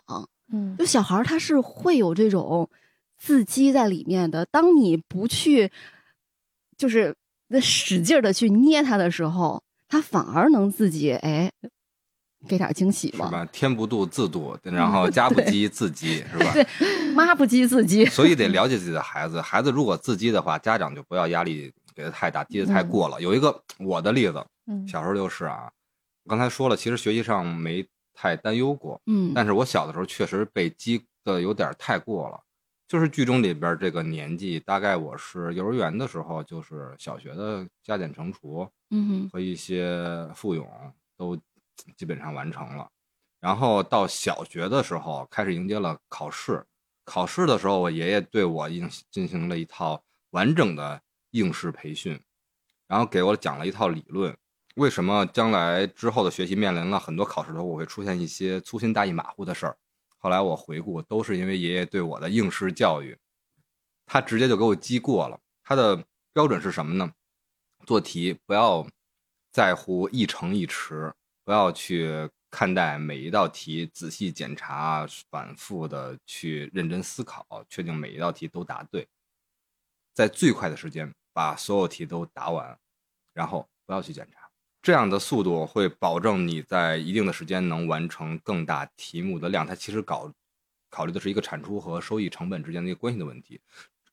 [0.50, 2.68] 嗯就小孩儿他是会有这种
[3.16, 4.44] 自激在里面的。
[4.46, 5.70] 当你不去，
[6.76, 7.14] 就是
[7.46, 11.52] 那使劲的去捏他的时候，他反而能自己哎
[12.46, 13.26] 给点惊喜吧。
[13.26, 13.44] 是吧？
[13.52, 16.52] 天不度自度， 然后家不积自激，是吧？
[16.52, 16.66] 对，
[17.14, 18.04] 妈不积自积。
[18.06, 19.40] 所以得了解自己的孩子。
[19.40, 23.20] 孩子如果自积的话，家长就不要压力给他太大，积的太过了。
[23.20, 25.70] 有一个我的例子，嗯小时候就是啊，
[26.24, 27.84] 我刚才说了，其实学习上没
[28.14, 32.38] 太担忧过，嗯，但是我小的时候确实被激的有点太过了。
[32.86, 40.66] 就是剧中里边这个年纪，大概我是幼儿园的时候，就是小学的加减乘除嗯和一些复咏
[41.16, 41.36] 都
[41.96, 42.88] 基本上完成了。
[43.40, 46.64] 然后到小学的时候，开始迎接了考试。
[47.04, 51.00] 考试的时候，我爷爷对我进进行了一套完整的
[51.30, 52.20] 应试培训，
[52.86, 54.36] 然后给我讲了一套理论。
[54.76, 59.76] 为什么将来之后的学习面临了很多考试的时候，我会出现一些粗心大意、马虎的事儿？
[60.18, 63.16] 后来我回顾，都是因为爷爷对我的应试教育，
[64.04, 65.38] 他直接就给我激过了。
[65.62, 67.12] 他的标准是什么呢？
[67.86, 68.86] 做题不要
[69.50, 71.12] 在乎一成一迟，
[71.48, 79.08] 不要去看待每一道题，仔细检查，反复的去认真思考，确定每一道题都答对，
[80.12, 82.78] 在最快的时间把所有题都答完，
[83.32, 84.50] 然后不要去检查。
[84.82, 89.66] 这样的速度会保证你在一定的时间能完成更大题目的量。
[89.66, 90.30] 它其实搞
[90.90, 93.58] 考虑的是一个产出和收益成本之间的一个关系的问题。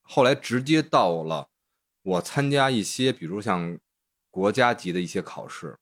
[0.03, 1.49] 后来直接到了
[2.01, 3.77] 我参加一些，比如像
[4.31, 5.77] 国家级的一些考试，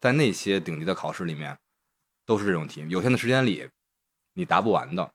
[0.00, 1.58] 在那些顶级的考试里面，
[2.24, 3.68] 都是这种题，有限的时间里
[4.32, 5.12] 你答不完的，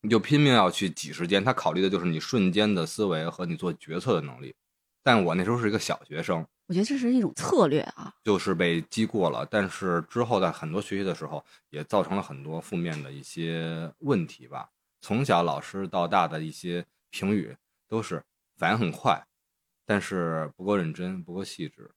[0.00, 1.44] 你就拼命要去挤时间。
[1.44, 4.54] 他考虑的就是你瞬间的思维和你做决策的能力。
[5.02, 8.12] 但我那时候是一个小学生，我觉得这是一种策略啊。
[8.24, 14.68] 就是被击过了，但是之后在很多学习的时候，也造成了很多负面的一些问题吧。
[15.00, 17.56] 从小老师到大的一些评语
[17.86, 18.22] 都是
[18.56, 19.24] 反应很快，
[19.86, 21.90] 但是不够认真，不够细致。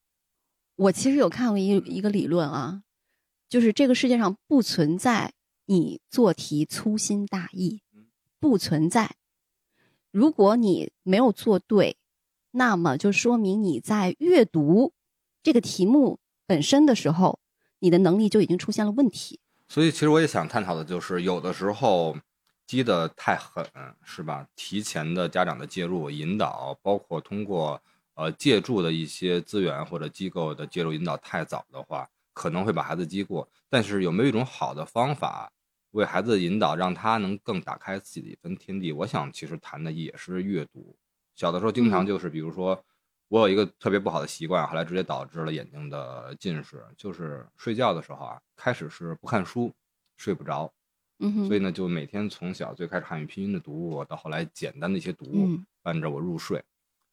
[0.81, 2.81] 我其实有看过一一个理论啊，
[3.47, 5.33] 就是这个世界上不存在
[5.65, 7.83] 你做题粗心大意，
[8.39, 9.15] 不存在。
[10.09, 11.97] 如果你没有做对，
[12.49, 14.93] 那么就说明你在阅读
[15.43, 16.17] 这个题目
[16.47, 17.39] 本身的时候，
[17.77, 19.39] 你的能力就已经出现了问题。
[19.67, 22.17] 所以其实我也想探讨的就是，有的时候
[22.65, 23.63] 激得太狠，
[24.03, 24.47] 是吧？
[24.55, 27.79] 提前的家长的介入引导，包括通过
[28.15, 33.47] 呃借助的一些资源或者机构的介入引导太早的话，可能会把孩子激过。
[33.69, 35.51] 但是有没有一种好的方法
[35.91, 38.91] 为孩子引导，让他能更打开自己的一份天地？
[38.91, 40.95] 我想其实谈的也是阅读。
[41.35, 42.83] 小的时候经常就是，比如说
[43.29, 49.71] 我有一个特别不好的习惯，后来直接导致了眼睛的近视，就是睡觉的时候啊，开始是不看书，
[50.17, 50.71] 睡不着。
[51.19, 56.61] 嗯，所以呢，就每天从小最开始汉语拼音的读物，到后来简单的一些读物嗯伴着我入睡。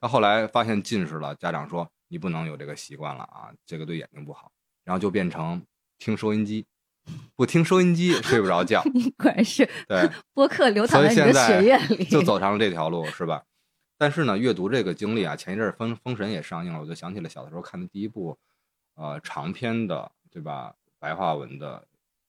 [0.01, 4.51] 到后来发现近视了，家长说你不能有这个习惯了啊，这个对眼睛不好。
[4.85, 5.63] 然后就变成
[5.99, 6.65] 听收音机，
[7.37, 8.83] 不听收音机 睡不着觉。
[8.95, 13.43] 你果然是对播客流淌在你的血液里，就走上了这条路，是吧？
[13.99, 18.39] 但是呢，阅读这个经历啊，前一阵儿《封封神》也上映了，我就想起了小的时候看的第一部，
[18.95, 20.75] 呃，长篇的，对吧？
[21.01, 21.87] 白话文的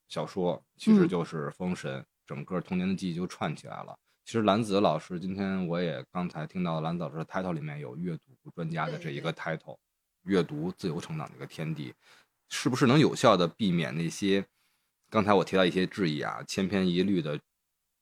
[0.07, 3.97] 小说，其实嗯就是《封神》，整个童年的记忆就串起来了。
[4.29, 9.75] 其实兰子老师今天我也刚才听到兰子老师的 title 里面有阅读专家的这一个 title，
[10.21, 11.91] 阅读自由成长的一个天地，
[12.47, 14.45] 是不是能有效的避免那些
[15.09, 17.39] 刚才我提到一些质疑啊，千篇一律的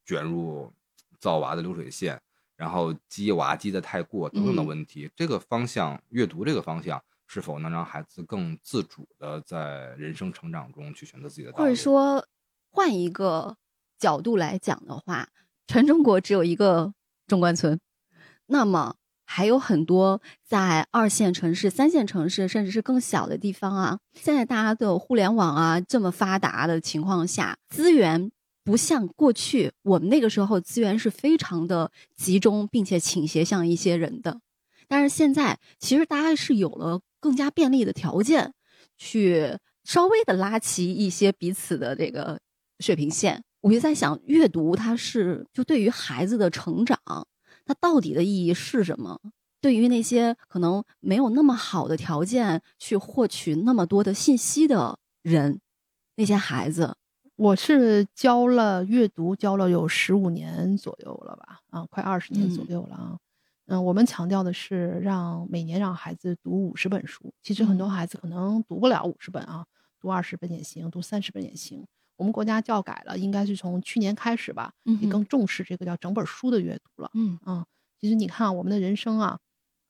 [0.05, 0.69] 卷入
[1.17, 2.21] 造娃的流水线，
[2.57, 5.09] 然后激娃激的太过等等的嗯问题。
[5.15, 11.63] 这个方向，阅读这个方向，是否能让孩子更自主的在人生成长中去选择自己的道路？
[11.63, 12.27] 或者说
[12.69, 13.55] 换一个
[13.97, 15.29] 角度来讲的话，
[15.67, 16.93] 全中国只有一个
[17.27, 17.79] 中关村，
[18.45, 18.95] 那么
[19.25, 23.99] 还有很多在二线城市、三线城市，甚至是更小的地方啊。
[24.13, 28.31] 现在大家的互联网啊这么发达的情况下，资源
[28.63, 34.39] 不像过去我们那个时候资源是非常的集中，并且倾斜向一些人的。
[34.87, 38.53] 但是现在其实大家是有了更加便利的条件，
[38.97, 42.39] 去稍微的拉齐一些彼此的这个
[42.79, 43.43] 水平线。
[43.61, 46.99] 我就在想，阅读它是就对于孩子的成长，
[47.65, 49.19] 它到底的意义是什么？
[49.59, 55.59] 对于那些可能没有那么好的条件去获取那么多的信息的人，
[56.15, 56.95] 那些孩子，
[57.35, 63.17] 我是教了阅读，教了有十五年左右了吧，啊，快二十年左嗯右了啊。
[63.65, 69.65] 嗯，我们强调的是让每年让孩子读五十本书，其实很多嗯孩子可能读不了五十本啊，
[69.99, 71.85] 读二十本也行，读三十本也行。
[72.17, 77.09] 我们国家教改了，应该是从去年开始吧，也更重视这个叫整本书的阅读了。
[77.13, 77.65] 嗯啊，
[77.99, 79.39] 其实你看啊我们的人生啊，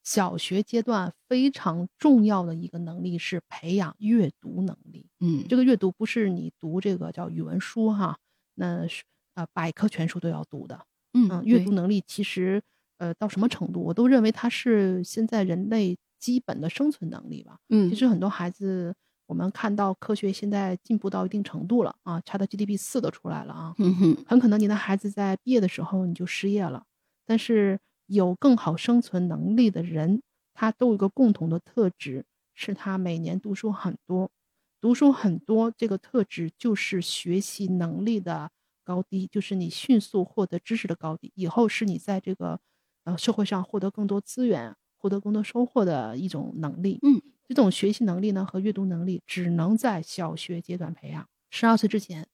[0.04, 5.08] 小学阶段非常重要的一个能力是培养阅读能力。
[5.20, 8.18] 嗯，这个阅读不是你读这个叫语文书哈，
[8.56, 9.04] 那是
[9.36, 10.86] 呃百科全书都要读的。
[11.14, 12.62] 嗯嗯，阅读能力其实
[12.98, 17.58] 呃到什么程度，我都认为它是现在人类基本的生存能力吧。
[17.70, 18.94] 嗯其实很多孩子，
[19.28, 26.86] 我们看到科学现在进步到一定程度了啊，Chat GDP 四都出来了啊，嗯很可能你的孩子在毕业的时候你就失业了，
[27.26, 30.22] 但是有更好生存能力的人，
[30.54, 32.26] 他都有一个共同的特质，
[32.56, 34.32] 是他每年读书很多，
[34.80, 38.50] 读书很多这个特质就是学习能力的
[38.86, 42.60] 高低，就是你迅速获得知识的高低，以后是你在这个
[43.04, 47.00] 呃社会上获得更多资源、获得更多收获的一种能力。
[47.04, 52.28] 嗯，这种学习能力呢和阅读能力只能在小学阶段培养，十二岁之前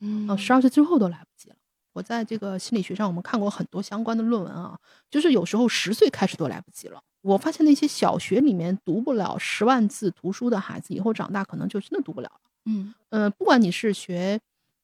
[0.00, 1.56] 嗯呃，十二岁之后都来不及了。
[1.92, 4.78] 我在这个心理学上，我们看过很多相关的论文啊，
[5.10, 7.02] 就是有时候十岁开始都来不及了。
[7.20, 12.40] 我发现那些小学里面读不了十万字图书的孩子，以后长大可能就真的读不了了。
[12.64, 14.40] 嗯呃，不管你是学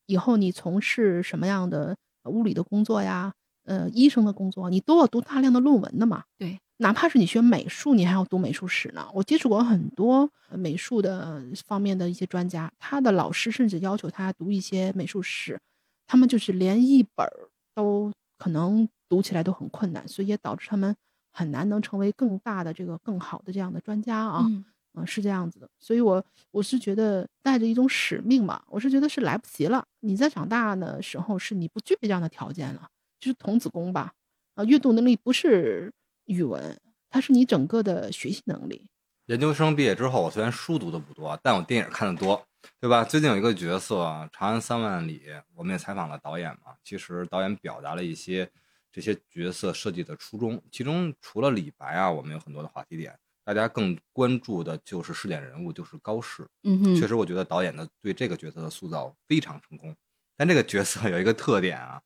[0.07, 3.33] 以后你从事什么样的呃物理的工作呀，
[3.65, 6.25] 呃，医生的工作，你都要读大量的论文的嘛。
[6.37, 9.09] 对，哪怕是你学美术，你还要读美术史呢。
[9.15, 15.59] 我接触过很多呃美术的方面的一些专家，他的老师甚至要求他读一些美术史，
[16.07, 20.95] 他们就是连一本儿都可能读起来都很困难，所以也导致他们
[21.33, 24.45] 很难能成为更大的这个更好的这样的专家啊。
[24.47, 24.65] 嗯
[24.99, 29.85] 嗯，是这样子的，所以我我是觉得带着一种使命吧，我是觉得是来不及了。
[30.01, 32.89] 你在长大的时候，是你不具备这样的条件了，
[33.21, 34.13] 就是童子功吧。
[34.55, 35.93] 啊，阅读能力不是
[36.27, 38.89] 语文，它是你整个的学习能力。
[39.27, 42.47] 研究生毕业之后，我虽然书读的不多，但我电影看的多，
[42.79, 43.03] 对吧？
[43.03, 45.23] 最近有一个角色《长安三万里》，
[45.55, 46.77] 我们也采访了导演嘛。
[46.85, 48.49] 其实导演表达了一些
[48.93, 56.47] 这些角色设计的初衷，其中除了李白啊，我们有很多的话题点，大家更关注的就是试点人物，就是高适。
[56.63, 59.95] 嗯哼，确实，我觉得导演的对这个角色的塑造非常成功。
[60.37, 62.01] 但这个角色有一个特点啊，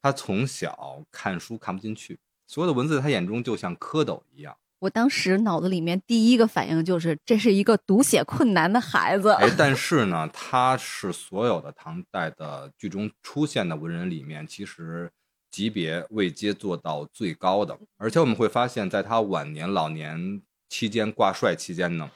[0.00, 2.18] 他从小看书看不进去，
[2.48, 4.56] 所有的文字在他眼中就像蝌蚪一样。
[4.80, 9.32] 我当时脑子里面第一个反应就是，这是一个读写困难的孩子。
[9.32, 15.10] 哎，但是呢，他是所有的唐代的剧中出现的文人里面，其实
[15.50, 17.76] 级别位阶做到最高的。
[17.96, 22.08] 而且我们会发现，在他晚年、老年期间挂帅期间呢，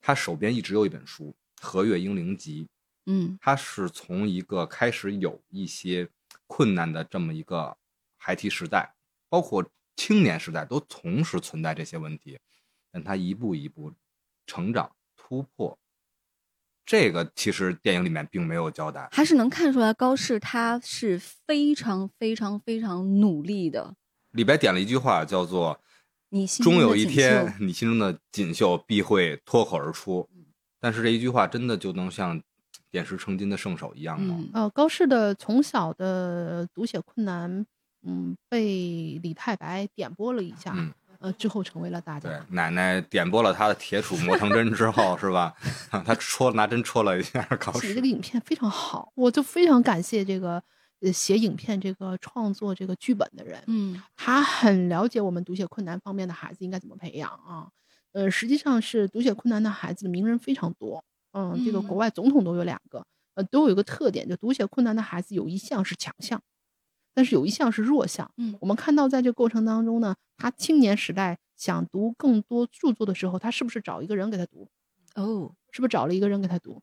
[0.00, 1.34] 他手边一直有一本书
[1.66, 2.64] 《和岳英灵集》。
[3.10, 6.06] 嗯他是从一个开始有一些
[6.46, 7.74] 困难的这么一个
[8.18, 8.92] 孩提时代，
[9.28, 9.64] 包括
[9.96, 12.38] 青年时代都同时存在这些问题，
[12.90, 13.92] 但他一步一步
[14.46, 15.78] 成长突破。
[16.86, 23.94] 这个其实电影里面并没有交代，还是能看出来高适他是非常非常非常努力的。
[24.30, 25.78] 李白点了一句话，叫做
[26.30, 30.26] 你心中终有一天，你心中的锦绣必会脱口而出。
[30.80, 32.40] 但是这一句话真的就能像
[32.90, 34.36] 点石成金的圣手一样吗？
[34.38, 37.66] 嗯呃，高适的从小的读写困难，
[38.02, 45.52] 嗯，被李太白点拨了一下，嗯呃，之后成为了大对家。，奶奶点拨了他的铁杵磨成针之后，是吧？
[45.90, 48.06] 他戳拿针戳了一下高适写这个。
[48.06, 50.62] 影片非常好，我就非常感谢这个
[51.00, 57.68] 呃写影片这个创作这个剧本的人，嗯他很了解我们读写困难方面的孩子应该怎么培养啊。
[58.12, 66.40] 呃，实际上是读写困难的孩子的名人非常多，嗯，这个国嗯外总统都有两个，呃，都有一个特点，就读写困难的孩子有一项是强项，
[67.18, 68.30] 但是有一项是弱项。
[68.36, 74.68] 嗯我们看到在这过程当中呢，他青年时代想读更多著作的时候，他是不是找一个人给他读？
[75.16, 76.80] 哦是不是找了一个人给他读？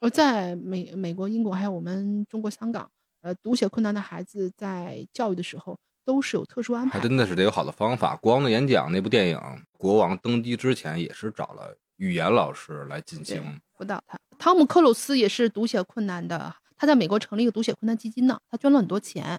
[0.00, 7.02] 而在美美国、英国还有我们中国香港，呃，读写困难的孩子在教育的时候都是有特殊安排的。
[7.02, 8.16] 还真的是得有好的方法。
[8.16, 9.38] 国王的演讲那部电影，
[9.76, 13.60] 国王登基之前也是找了语言老师来进行。
[13.76, 14.18] 辅导他。
[14.38, 19.38] 汤姆克鲁斯也是读写困难的，他在美国成立一个读写困难基金呢，他捐了很多钱。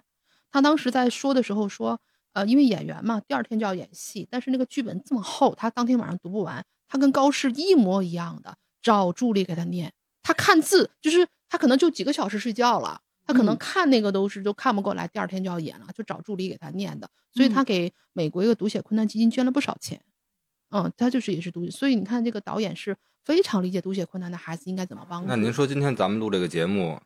[0.56, 2.00] 他当时在说的时候说，
[2.32, 9.92] 呃，因为演员嘛，第二天就要演戏，但是那个剧本这么厚，他当天晚上读不完，他跟高适一模一样的，找助理给他念。
[10.22, 17.10] 他看字，就是他可能就几个小时睡觉了，他可能嗯看那个都是都看不过来，第二天就要演了，就找助理给他念的。
[17.34, 20.00] 所以他嗯给美国一个读写困难基金捐了不少钱。
[20.70, 22.96] 嗯，他就是也是读，所以你看这个导演是
[23.26, 25.28] 非常理解读写困难的孩子应该怎么帮助。
[25.28, 26.98] 那您说今天咱们录这个节目，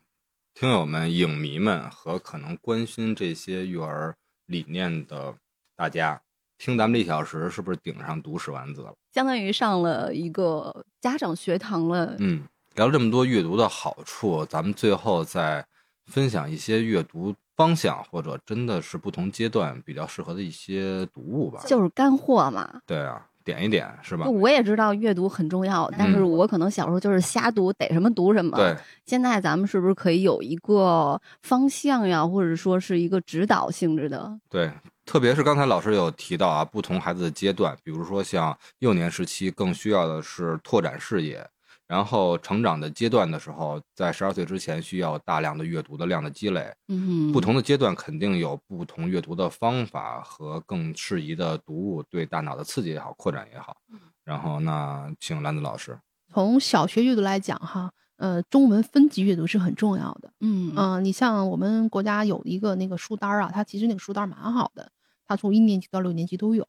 [0.53, 5.33] 听友们、影迷们和可能关心这些育儿理念的
[5.75, 6.21] 大家，
[6.57, 8.93] 听咱们这一小时，是不是顶上读史丸子了？
[9.13, 12.15] 相当于上了一个家长学堂了。
[12.19, 12.43] 嗯，
[12.75, 15.65] 聊了这么多阅读的好处，咱们最后再
[16.05, 21.63] 分享一些阅读方向，或者真的是不同阶段比较适合的一些读物吧。
[21.65, 24.27] 就是干货嘛，对啊，点一点是吧？
[24.27, 28.57] 我也知道阅读很重要，但是嗯我可能小时候就是瞎读，逮什么读什么。
[28.57, 28.75] 对，
[29.05, 34.31] 现在咱们是不是可以有一个方向呀，或者说是一个指导性质的？
[34.49, 34.71] 对，
[35.05, 41.45] 特别是刚才老师有提到啊，不同孩子的阶段，比如说像幼年时期更需要的是拓展视野，
[41.91, 46.73] 然后成长的阶段的时候，在十二岁之前需要大量的阅读的量的积累。
[46.87, 53.75] 嗯，不同的阶段肯定有不同阅读的方法和更适宜的读物，对大脑的刺激也好，扩展也好。
[54.23, 60.31] 然后那请兰子老师，从小学阅读来讲，哈，呃，中文分级阅读是很重要的。
[60.39, 64.89] 嗯嗯、你像我们国家有一个那个书单啊，它其实那个书单蛮好的，
[65.27, 66.65] 它从一年级到六年级都有。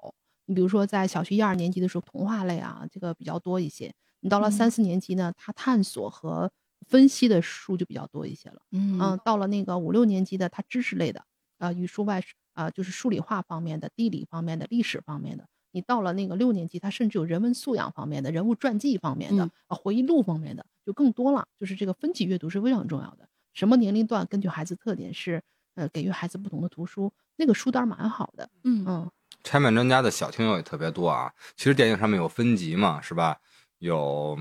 [0.46, 3.94] 你比如说在小学一二年级的时候，童话类啊，这个比较多一些。
[4.22, 6.50] 你到了嗯三四年级呢，他探索和
[6.88, 8.62] 分析的书就比较多一些了。
[8.70, 11.22] 嗯嗯，到了那个五六年级的，他知识类的，
[11.58, 12.22] 啊，语数外
[12.54, 15.46] 啊、就是数理化方面的、地理方面的、历史方面的。
[15.72, 21.46] 你到了那个六年级，他甚至有人文素养方面的、人物传记方面的、嗯啊回忆录方面的，就更多了。
[21.58, 23.26] 就是这个分级阅读是非常重要的。
[23.54, 25.42] 什么年龄段根据孩子特点是，
[25.74, 28.50] 呃，给予孩子不同的图书，那个书单儿蛮好的。
[28.64, 29.10] 嗯嗯，
[29.42, 31.32] 拆漫专家的小听友也特别多啊。
[31.56, 33.38] 其实电影上面有分级嘛，是吧？
[33.82, 34.40] 有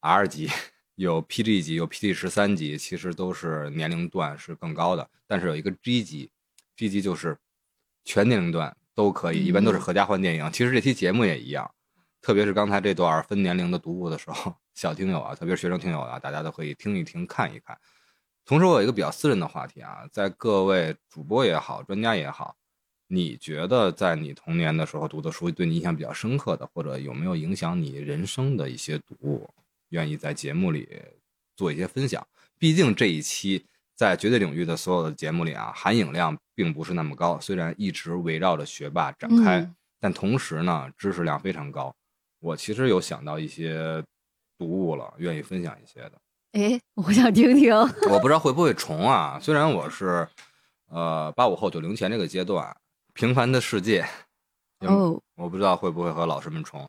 [0.00, 0.50] R 级，
[0.96, 5.08] 有 PG 级，有 PG 十三级，其实都是年龄段是更高的。
[5.28, 6.32] 但是有一个 G 级
[6.76, 7.38] ，G 级就是
[8.04, 10.50] 全年龄段都可以，一般都是合家欢电影。
[10.50, 11.72] 其实这期节目也一样，
[12.20, 17.78] 特别是刚才这段分年龄的读物的时候，小听友啊，特别是学生听友啊，大家都可以听一听、看一看。
[18.44, 22.56] 同时，我有一个比较私人的话题啊，在各位主播也好，专家也好，
[23.14, 29.46] 你觉得在你童年的时候读的书对你印象比较深刻的，或者有没有影响你人生的一些读物，
[29.90, 30.88] 愿意在节目里
[31.54, 32.26] 做一些分享？
[32.58, 33.62] 毕竟这一期
[33.94, 41.94] 在绝对领域的所有的节目里啊，含影量并不是那么高，虽然一直围绕着学霸展开，嗯但同时呢，知识量非常高。
[42.40, 44.02] 我其实有想到一些
[44.56, 46.12] 读物了，愿意分享一些的。
[46.52, 47.72] 哎，我想听听。
[48.10, 49.38] 我不知道会不会重啊。
[49.38, 50.26] 虽然我是，
[50.88, 52.66] 呃，八五后九零前这个阶段，
[53.14, 54.02] 《平凡的世界》
[54.80, 56.88] 嗯哦，我不知道会不会和老师们重。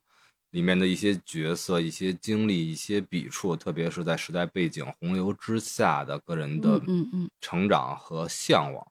[0.51, 8.86] 里面的一些角色、一些经历、一些笔触，特别是在时代背景洪流之下的个人的嗯嗯嗯成长和向往，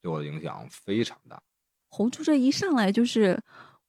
[0.00, 1.38] 对我的影响非常大。
[1.88, 3.38] 红猪这一上来就是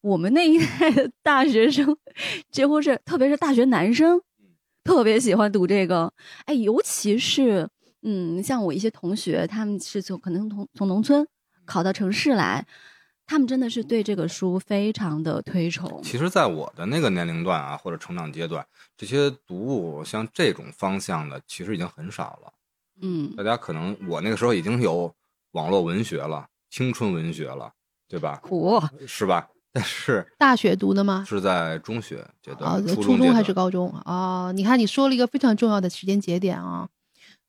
[0.01, 1.97] 我们那一代的大学生，
[2.51, 4.21] 几乎是特别是大学男生，
[4.83, 6.13] 特别喜欢读这个。
[6.45, 7.69] 哎，尤其是
[8.01, 11.25] 嗯，像我一些同学，他们是从可能从从农村
[11.67, 12.65] 考到城市来，
[13.27, 16.01] 他们真的是对这个书非常的推崇。
[16.01, 18.65] 其实，在我的那个年龄段啊，或者成长阶段，
[18.97, 22.53] 这些读物像这种方向的，其实已经很少了。
[22.99, 25.13] 嗯大家可能我那个时候已经有
[25.51, 27.71] 网络文学了，青春文学了，
[28.07, 28.39] 对吧？
[28.41, 29.49] 苦，是吧？
[29.71, 31.23] 但是大学读的吗？
[31.27, 34.51] 是在中学阶段，啊，初初中还是高中啊？
[34.55, 36.87] 你看，你说了一个非常重要的时间节点啊。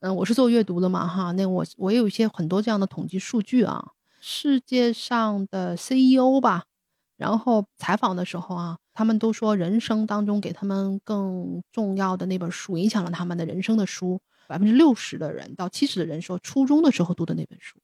[0.00, 3.92] 嗯，我是做阅读的嘛，哈，那我我也有一些很多这样的统计数据啊。
[4.20, 6.64] 世界上的 CEO 吧，
[7.16, 17.78] 然后采访的时候啊，他们都说人生当中给他们更重要的那本书，影响了他们的人生的书，百分之六十的人到七十的人说初中的时候读的那本书。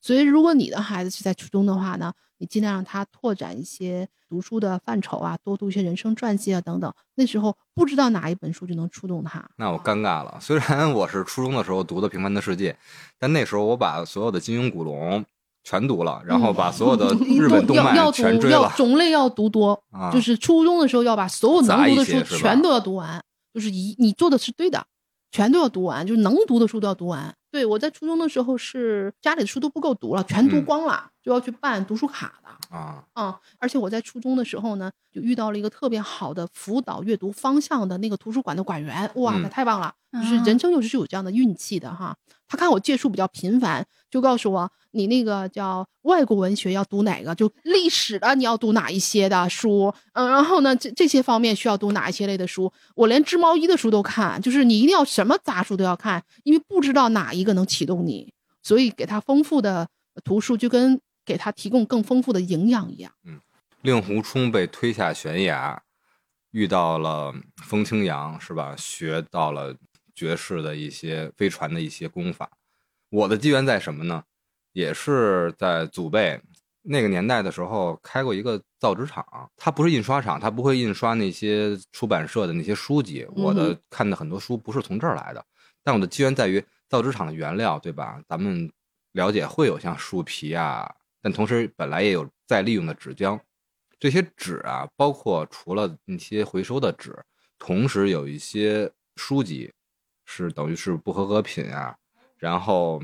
[0.00, 6.94] 所以，如果你的孩子是在初中的话呢，你尽量让他拓展一些读书的范畴啊，多读一些人生传记啊等等。
[7.16, 9.44] 那时候不知道哪一本书就能触动他。
[9.56, 10.38] 那我尴尬了。
[10.40, 12.72] 虽然我是初中的时候读的《平凡的世界》，
[13.18, 15.24] 但那时候我把所有的金庸、古龙
[15.68, 18.72] 全读了，然后把所有的日本动漫要要读要全追了。
[18.74, 24.82] 种类要读多，啊就是初中的时候要把所有能读的书全都要读完，就是一你做的是对的，
[25.30, 27.34] 全都要读完，就是能读的书都要读完。
[27.50, 32.48] 对我在初中的时候是家里的书都不够读了，全读嗯光了，就要去办读书卡的。
[32.74, 39.92] 啊，嗯，而且我在初中的时候呢，就遇到了一个特别好的辅导阅读方向的那个图书馆的馆员，哇，嗯那太棒了！
[40.10, 42.16] 就是啊人生有时是有这样的运气的哈。
[42.46, 59.86] 他看我借书比较频繁，就告诉我你那个叫外国文学要读哪个，就历史的你要读哪一些的书，嗯，然后呢这这些方面需要读哪一些类的书，我连织毛衣的书都看，就是你一定要什么杂书都要看，因为不知道哪一个能启动你，所以给他丰富的
[60.24, 63.12] 图书就跟给他提供更丰富的营养一样。
[63.24, 63.38] 嗯
[63.82, 65.80] 令狐冲被推下悬崖，
[66.50, 68.74] 遇到了风清扬，是吧？
[68.76, 69.76] 学到了
[70.14, 72.50] 绝世的一些飞船的一些功法。
[73.10, 74.24] 我的机缘在什么呢？
[74.72, 76.40] 也是在祖辈
[76.82, 79.24] 那个年代的时候开过一个造纸厂，
[79.56, 83.24] 它不是印刷厂，它不会印刷那些出版社的那些书籍。
[83.36, 85.44] 我嗯的看的很多书不是从这儿来的，
[85.84, 88.20] 但我的机缘在于造纸厂的原料，对吧？
[88.26, 88.68] 咱们
[89.12, 90.92] 了解会有像树皮啊，
[91.28, 93.38] 但同时本来也有再利用的纸浆。
[94.00, 97.14] 这些纸啊，包括除了那些回收的纸，
[97.58, 99.70] 同时有一些书籍
[100.24, 101.94] 是等于是不合格品啊，
[102.38, 103.02] 然后，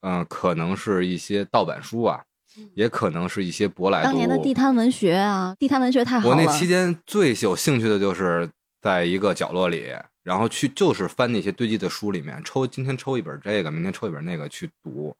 [0.00, 2.24] 嗯、可能是一些盗版书啊，
[2.72, 4.02] 也可能是一些舶来。
[4.02, 6.34] 当年的地摊文学啊，地摊文学太好了。
[6.34, 8.48] 我那期间最有兴趣的就是
[8.80, 9.92] 在一个角落里，
[10.22, 15.14] 然后去就是翻那些堆积的书里面，抽今天抽一本这个，明天抽一本那个去读，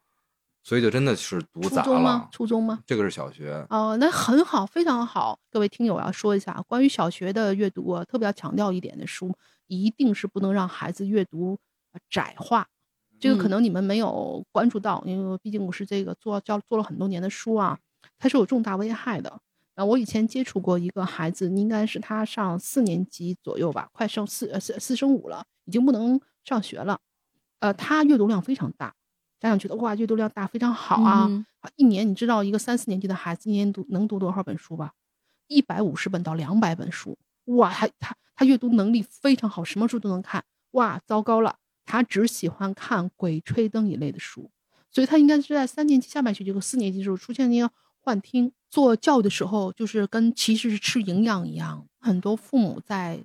[0.62, 2.28] 所以就真的是读杂初中吗了？。
[2.30, 2.80] 初中吗？
[2.86, 5.38] 这个是小学，哦，那很好，非常好。
[5.50, 9.34] 各位听友要说一下，关于小学的阅读我，特别要强调一点的书，
[9.66, 11.58] 一定是不能让孩子阅读
[11.92, 12.68] 呃窄化。
[13.18, 17.78] 这个可嗯能你们没有关注到，因为毕竟我是这个做教做了很多年的书啊，
[18.18, 19.40] 它是有重大危害的。
[19.74, 27.00] 啊，我以前接触过一个孩子，应该是他上四年级左右吧，快升四呃四四升五了，已经不能上学了。
[27.60, 28.94] 呃，他阅读量非常大，
[29.42, 31.28] 家长觉得哇，阅读量大非常好啊。
[31.74, 34.92] 一年你知道一个三四年级的孩子一年读能读多少本书吧？
[35.48, 40.44] 一百五十本到两百本书，哇，他他他阅读能力非常好，什么书都能看。
[40.70, 44.48] 哇，糟糕了，他只喜欢看《鬼吹灯》一类的书，
[44.92, 47.68] 所以他应该是在三年级下半学期和四年级的时候出现了一个
[48.00, 48.52] 幻听。
[48.70, 53.22] 做教育的时候，就是跟其实是吃营养一样，很多父母在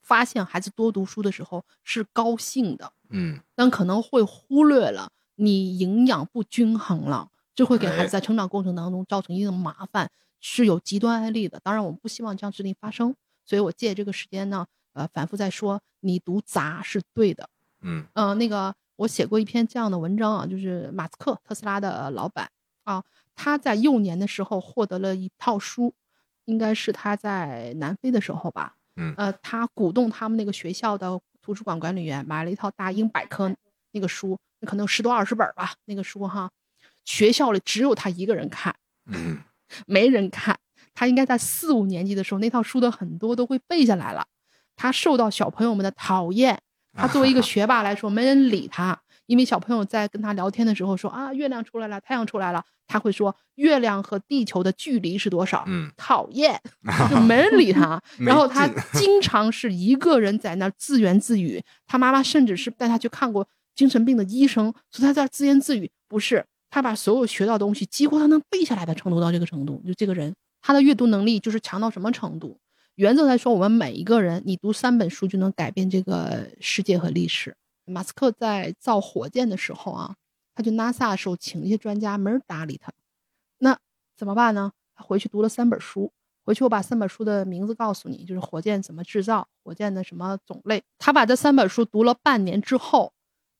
[0.00, 10.10] 发现孩子多读书的时候是高兴的，嗯，但可能会忽略了你营养不均衡了，就会给孩哎子在成长过程当中造成一定的麻烦，
[10.40, 11.60] 是有极端案例的。
[11.62, 13.14] 当然，我们不希望这样事情发生，
[13.44, 17.48] 所以我借这个时间呢，呃，反复在说，你读杂是对的。
[17.82, 22.50] 嗯呃，那个我写过一篇这样的文章啊，就是马斯克特斯拉的老板
[22.84, 25.94] 啊，他在幼年的时候获得了一套书，
[26.46, 33.54] 应该是他在南非的时候吧，嗯呃，他鼓动他们那个学校的图书馆管理员买了一套大英百科
[33.92, 36.50] 那个书，那可能有十多二十本吧，那个书哈，
[37.04, 38.74] 学校里只有他一个人看，
[39.06, 39.40] 嗯，
[39.86, 40.56] 没人看。
[40.94, 44.26] 他应该在四五年级的时候，那套书的很多都会背下来了。
[44.76, 46.58] 他受到小朋友们的讨厌，
[46.94, 55.64] 他作为一个学霸来说，没人理他，因为小朋友在跟他聊天的时候说啊，月亮出来了，太阳出来了，他会说月亮和地球的距离是多少？
[55.66, 56.58] 嗯，讨厌，
[57.10, 58.00] 就没人理他。
[58.18, 63.46] 然后他经常是一个人在那儿自言自语，他妈妈甚至是带他去看过
[63.76, 65.88] 精神病的医生，所以他在自言自语。
[66.08, 72.58] 不是，他把所有学到东西几乎他能背下来的程度到这个程度，就这个人他的阅读能力就是强到什么程度？
[72.94, 77.54] 原则来说，我们每一个人，你读三本书就能改变这个世界和历史。
[77.84, 80.16] 马斯克在造火箭的时候啊，
[80.54, 82.90] 他去 NASA 的时候请一些专家，没人搭理他。
[83.58, 83.78] 那
[84.16, 84.72] 怎么办呢？
[84.94, 86.10] 他回去读了三本书，
[86.44, 90.82] 回去我把三本书的名字告诉你，就是火箭怎么制造，火箭的什么种类。
[90.98, 93.12] 他把这三本书读了半年之后，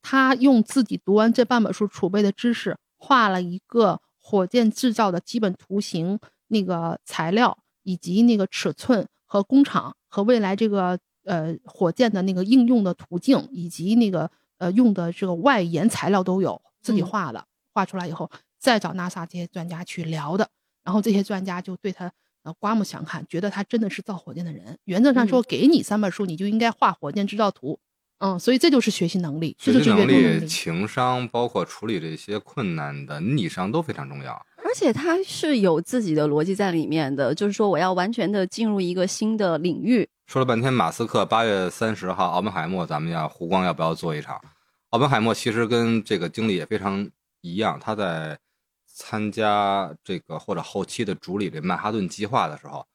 [0.08, 18.30] 他用自己读完这半本书储备的知识，画了一个火箭制造的基本图形，那个材料以及那个尺寸和工厂和未来这个呃火箭的那个应用的途径以及那个呃用的这个外延材料都有自己画的，画出来以后
[18.60, 20.48] 再找 NASA 这些专家去聊的，
[20.84, 22.12] 然后这些专家就对他
[22.44, 24.78] 呃刮目相看，觉得他真的是造火箭的人。
[24.84, 27.80] 原则上说，给你三本书，你就应该画火箭制造图。
[28.18, 34.32] 嗯，所以这就是学习能力，这就是阅读能力、情商，包括处理这些困难的逆商都非常重要。
[34.56, 40.08] 而且他是有自己的逻辑在里面的，就是说我要完全的进入一个新的领域。
[40.26, 44.40] 说了半天，马斯克八月三十号，奥本海默，咱们要湖光要不要做一场？
[44.90, 47.08] 奥本海默其实跟这个经历也非常
[47.42, 48.38] 一样，他在
[48.86, 52.86] 参加这个或者后期的主理这曼哈顿计划的时候。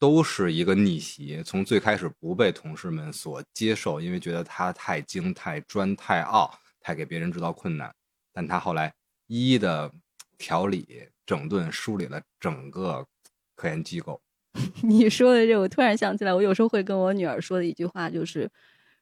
[0.00, 7.94] 都是一个逆袭，从最开始不被同事们所接受，因为觉得他太精、太专、太傲，太给别人制造困难。
[8.32, 8.92] 但他后来
[9.26, 9.92] 一一的
[10.38, 13.06] 调理、整顿、梳理了整个
[13.54, 14.18] 科研机构。
[14.82, 18.50] 你说的这，我突然想起来，我有时候会跟我女儿说的一句话，就是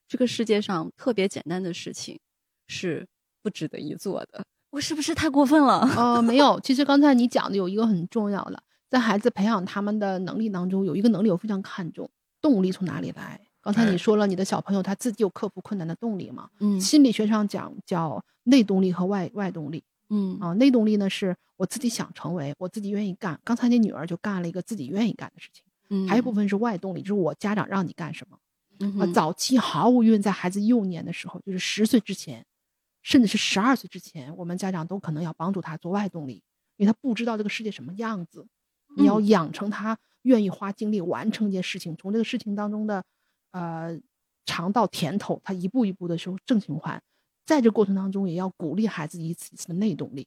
[0.09, 2.19] 这个世界上特别简单的事情
[2.67, 3.07] 是
[3.41, 4.45] 不值得一做的。
[4.71, 5.89] 我是不是太过分了？
[5.97, 8.63] 呃，没有，其实刚才你讲的有一个很重要的。
[8.89, 12.11] 在孩子培养他们的能力当中，有一个能力我非常看重，
[12.41, 13.41] 动力从哪里来？
[13.61, 16.49] 刚才你说了，你的小朋友他自己有克服困难的动力嘛？
[16.61, 19.85] 嗯，心理学上讲叫内动力和外外动力。
[20.11, 23.39] 嗯啊，内动力呢是我自己想成为，我自己愿意干。
[23.45, 25.63] 刚才你女儿就干了一个自己愿意干的事情。
[25.91, 28.39] 嗯，还有一部分是外动力，就是我家长让你干什么。
[28.81, 32.47] 嗯，啊，早期毫无疑问，在孩子幼年的时候，就是十岁之前，
[33.03, 36.43] 甚至是十二岁之前，我们家长都可能要帮助他做外动力，
[36.77, 38.47] 因为他不知道这个世界什么样子。
[38.97, 43.05] 你要养成他愿意花精力完成一件事情，从这个事情当中的，
[43.53, 43.99] 呃，
[44.45, 47.01] 尝到甜头，他一步一步的时候正循环，
[47.47, 50.27] 在这过程当中也要鼓励孩子一次一次的内动力，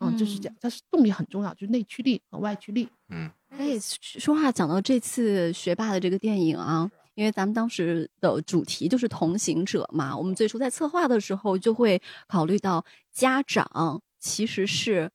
[0.00, 2.88] 嗯，就是这样，但是动力很重要，就是内驱力和外驱力。
[3.08, 15.10] 嗯，哎，说话讲到这次学霸的这个电影啊，因为咱们当时的主题就是同行者嘛，我们最初在策划的时候就会考虑到家长其实是。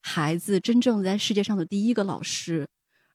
[0.00, 2.66] 孩子真正在世界上的第一个老师，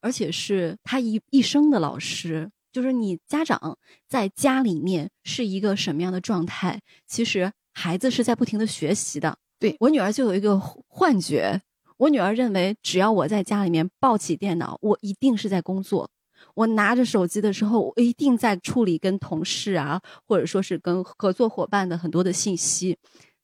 [0.02, 2.50] 而且是他一一生的老师。
[2.72, 9.38] 就是你家长在家里面是一个什么样的状态，其实孩子是在不停的学习的。
[9.58, 11.62] 对我女儿就有一个幻觉，
[11.96, 16.06] 我女儿认为只要我在家里面抱起电脑，我一定是在工作；
[16.54, 22.98] 我拿着手机的时候，我一定在处理跟同事啊，或者说是跟合作伙伴的很多的信息。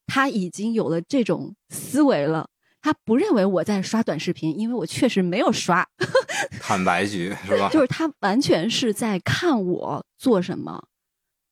[0.05, 2.49] 她已经有了这种思维了。
[2.81, 5.87] 他不认为我在刷短视频，因为我确实没有刷。
[6.59, 7.69] 坦白局是吧？
[7.69, 10.83] 就是他完全是在看我做什么，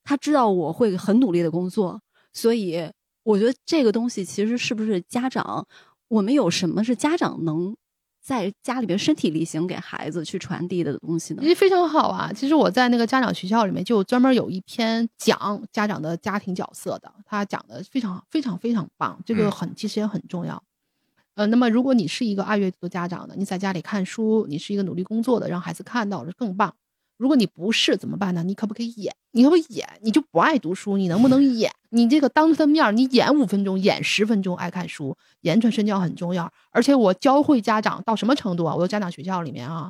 [0.03, 2.01] 他知道我会很努力的工作，
[2.33, 2.91] 所以
[3.23, 5.67] 我觉得这个东西其实是不是家长，
[6.07, 7.75] 我们有什么是家长能
[8.21, 11.41] 在家里边身体力行给孩子去传递的东西呢？
[11.43, 12.31] 其实非常好啊！
[12.33, 20.61] 其实我在那个家长学校里面就专门有一篇讲家长的家庭角色的，他讲的非常非常非常棒，这个很其实也很重要。
[21.39, 26.75] 呃，那么如果你是一个爱阅读的家长呢，你在家里看书，你是一个努力工作的，让孩子看到了更棒。
[27.17, 28.43] 如果你不是怎么办呢？
[28.43, 29.15] 你可不可以演？
[29.31, 29.87] 你可不可以演？
[30.01, 31.71] 你就不爱读书，你能不能演？
[31.91, 36.51] 你这个当着他面，你演五分钟，演十分钟，爱看书，言传身教很重要。
[36.71, 38.75] 而且我教会家长到什么程度啊？
[38.75, 39.89] 我有家长学校里面啊，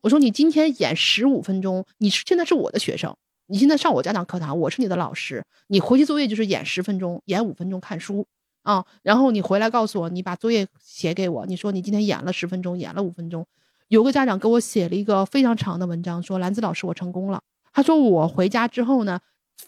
[0.00, 3.16] 我说你今天演十五分钟，你是现在是我的学生，
[3.48, 8.24] 你现在上我家长课堂，我是你的老师，你回去作业就是演十分钟，演五分钟看书。
[8.64, 11.46] 啊，然后你回来告诉我，你把作业写给我。
[11.46, 13.46] 你说你今天演了十分钟，演了五分钟。
[13.88, 17.40] 有个家长给我写了一个非常长的文章，说兰子老师，我成功了。
[17.72, 19.20] 他说我回家之后呢，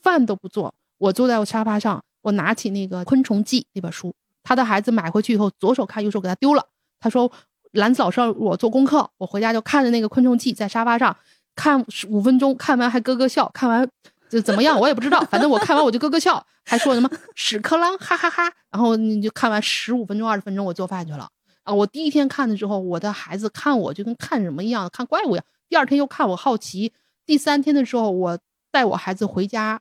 [0.02, 4.14] 饭都不做，我坐在我沙发上，我拿起那个《昆虫记》那本书。
[4.43, 6.66] 他的孩子买回去以后，左手看，右手给他丢了。
[6.98, 7.31] 他说
[7.73, 11.14] 兰子老师，我做功课，我回家就看着那个《昆虫记》在沙发上
[11.55, 13.86] 看五分钟，看完还咯咯笑，看完。
[14.28, 15.20] 就怎么样，我也不知道。
[15.31, 18.53] 反正我看完我就咯咯笑，还说什么屎壳郎，哈哈哈。
[18.70, 21.28] 然后你就看完十五分钟、二十分钟，我做饭去了
[21.62, 21.73] 啊。
[21.73, 25.44] 我第一天看的时候，我的孩子看我就跟看什么一样，看怪物一样。
[25.69, 26.93] 第二天又看我好奇。
[27.24, 28.39] 第三天的时候，我
[28.70, 29.81] 带我孩子回家，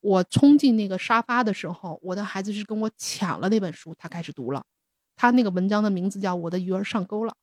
[0.00, 4.62] 我冲进那个沙发的时候，我的孩子是跟我抢了那本书，他开始读了。
[5.16, 7.34] 他那个文章的名字叫《我的鱼儿上钩了》，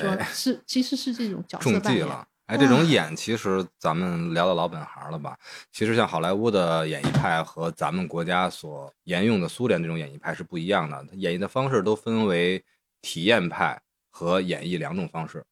[0.00, 2.06] 说是其实是这种角色扮演。
[2.48, 5.38] 哎，这种演其实咱们聊到老本行了吧？
[5.70, 11.06] 其实像好莱坞的演艺派和咱们国家所沿用的苏联这种演艺派是不一样的。
[11.12, 12.64] 演绎的方式都分为
[13.02, 15.44] 体验派和演绎两种方式。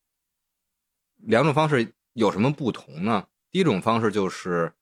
[1.17, 3.27] 两种方式有什么不同呢？
[3.51, 4.73] 第一种方式就是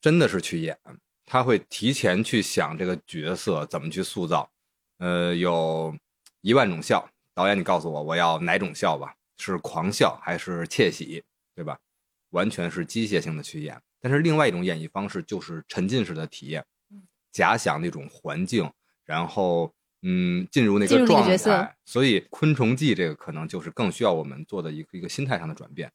[0.00, 0.78] 真的是去演，
[1.26, 4.50] 他会提前去想这个角色怎么去塑造。
[4.96, 5.94] 呃，有
[6.40, 9.14] 一万种笑，导演你告诉我我要哪种笑吧。
[9.36, 11.22] 是狂笑还是窃喜，
[11.60, 11.78] 对吧？
[12.30, 13.78] 完全是机械性的去演。
[14.00, 16.64] 但是另外一种演绎方式就是沉浸式的体验，
[17.30, 18.72] 假想那种环境，
[19.04, 19.70] 然后
[20.00, 21.76] 嗯进入那个状态。
[21.84, 25.92] 所以《昆虫记》这个可能就是更需要我们做的一个一个心态上的转变。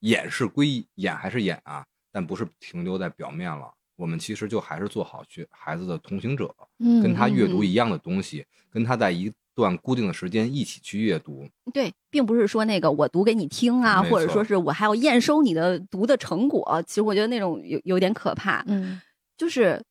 [0.00, 3.70] 演是归演还是演啊，但不是停留在表面了。
[3.96, 11.46] 我们其实就还是做好学孩子的同行者，嗯，跟他阅读嗯一样的东西，跟他在一段固定的时间一起去阅读。
[11.72, 16.82] 对，并不是说那个我读给你听啊，或者说是我还要验收你的读的成果。
[16.86, 18.64] 其实我觉得那种有有点可怕。
[18.66, 19.00] 嗯
[19.36, 19.82] 就是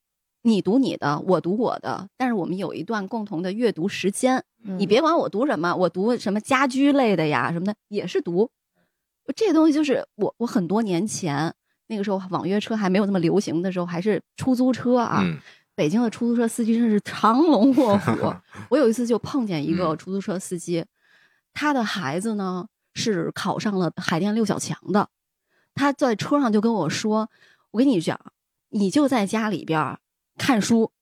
[0.42, 4.42] 你读你的，我读我的，但是我们有一段共同的阅读时间。
[4.64, 8.50] 嗯，你别管我读什么，我读什么家居类的呀什么的，也是读。
[9.36, 11.54] 这东西就是我我很多年前
[11.88, 15.20] 那个时候网约车还没有那么流行的时候，还是出租车啊。
[15.22, 15.38] 嗯，
[15.74, 18.34] 北京的出租车司机真是藏龙卧虎。
[18.70, 20.84] 我有一次就碰见一个嗯出租车司机，
[21.52, 25.08] 他的孩子呢是考上了海淀六小强的，
[25.74, 27.28] 他在车上就跟我说
[27.72, 28.18] ：“我跟你讲，
[28.70, 29.98] 你就在家里边儿
[30.38, 30.92] 看书，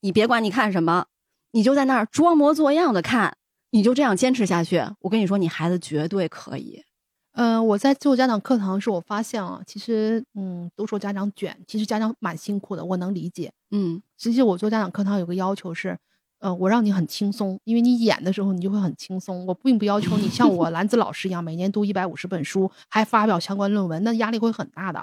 [0.00, 1.06] 你别管你看什么，
[1.52, 3.36] 你就在那儿装模作样的看，
[3.70, 4.82] 你就这样坚持下去。
[5.00, 6.84] 我跟你说，你孩子绝对可以。
[7.40, 13.50] 呃，我在做家长课堂的时候，我发现啊，其实嗯，都说家长卷，其实家长蛮辛苦的，我能理解。
[13.70, 15.96] 嗯实际我做家长课堂有个要求是，
[16.40, 19.46] 呃，我让你很轻松，因为你演的时候你就会很轻松。
[19.46, 25.02] 我并不要求你像我 兰子老师一样，每年读一百五十本书，还发表相关论文，那压力会很大的。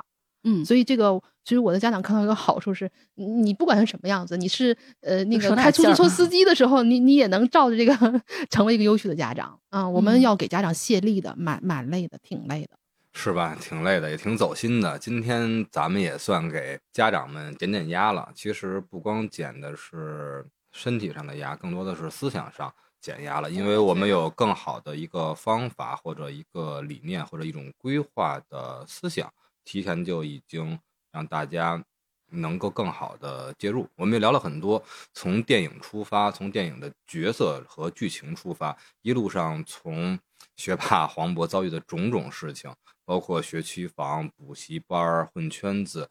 [0.50, 7.94] 嗯，所以这个其实我的家长看到一个好处是，你你不管是什么样子，你是呃那个开出租车司机的时候，你你也能照着这个
[8.50, 12.78] 成为一个优秀的家长啊、我们嗯要给家长卸力的，蛮蛮累的，挺累的。
[13.14, 13.58] 是吧？
[13.60, 14.98] 挺累的，也挺走心的。
[15.00, 18.30] 今天咱们也算给家长们减减压了。
[18.36, 22.72] 其实不光减的是身体上的压，更多的是思想上
[23.02, 29.34] 减压了，因为我们有更好的一个方法或者一个理念或者一种规划的思想，
[29.68, 30.80] 提前就已经
[31.12, 31.84] 让大家
[32.30, 33.86] 能够更好的介入。
[33.96, 34.82] 我们也聊了很多，
[35.14, 40.18] 从电影出发，从电影的角色和剧情出发，一路上从
[40.56, 42.74] 学霸黄渤遭遇的种种事情，
[43.04, 46.10] 包括学区房、补习班、混圈子，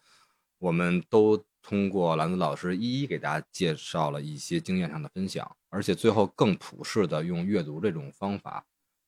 [0.59, 8.65] 我们都通过兰子老师一一给大家介绍了一些经验上的分享，而且最后更普世的用阅读这种方法，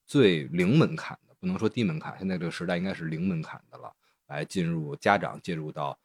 [0.06, 3.94] 最零门槛的，不能说低门槛，现在这个时代应该是零门槛的了，
[4.28, 5.98] 来进入家长介入到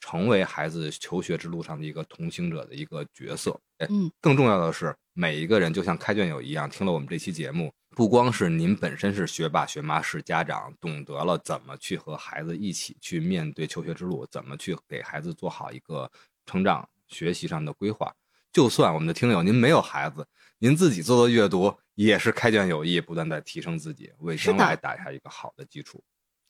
[0.00, 3.58] 成为孩子求学之路上的一个同行者的一个角色。
[3.78, 16.10] 哎嗯，更重要的是，每一个人就像开卷友一样，听了我们这期节目，不光是您本身是学霸学妈是家长，懂得了怎么去和孩子一起去面对求学之路，怎么去给孩子做好一个
[16.46, 18.12] 成长学习上的规划。
[18.52, 20.26] 就算我们的听友您没有孩子，
[20.58, 26.02] 您自己做做阅读也是开卷有益，不断在提升自己，为将来打下一个好的基础。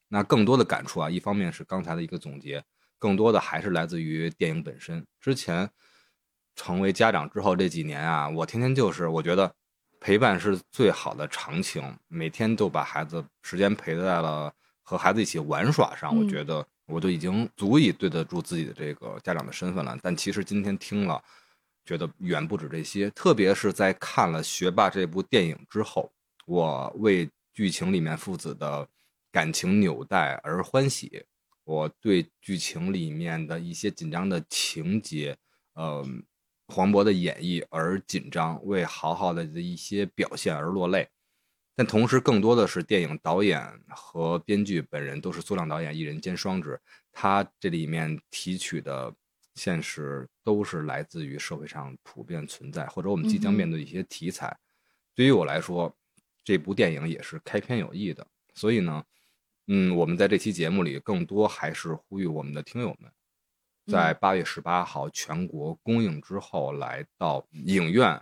[0.08, 2.64] 那更多的感触啊，一方面是刚才的一个总结，
[2.98, 5.06] 更多的还是来自于电影本身。
[5.20, 5.68] 之前
[6.56, 9.54] 成为家长之后这几年啊，我天天就是我觉得
[10.00, 14.52] 陪伴是最好的长情，每天都把孩子时间陪在了
[14.82, 19.98] 和孩子一起玩耍上，我嗯觉得我就已经足以对得住自己的这个家长的身份了。
[20.02, 21.22] 但其实今天听了，
[21.84, 26.10] 觉得远不止这些，特别是在看了《学霸》这部电影之后，
[26.46, 28.88] 我为剧情里面父子的
[29.38, 31.24] 感情纽带而欢喜。
[31.62, 35.36] 我对剧情里面的一些紧张的情节，
[35.74, 36.04] 呃，
[36.66, 41.08] 黄渤的演绎而紧张，为豪豪的一些表现而落泪。
[41.76, 46.80] 但同时，更多的是电影导演和编剧本人都是苏亮导演一人兼双职，
[47.12, 49.14] 他这里面提取的
[49.54, 54.58] 现实都是来自于社会上普遍存在或者我们即将面对一些题材。
[55.14, 55.96] 对于我来说，
[56.42, 58.26] 这部电影也是开篇有益的。
[58.54, 59.04] 所以呢，
[59.70, 63.12] 嗯，我们在这期节目里更多还是呼吁我们的听友们，
[63.86, 68.18] 在八月十八号全国公映之后，来到影院，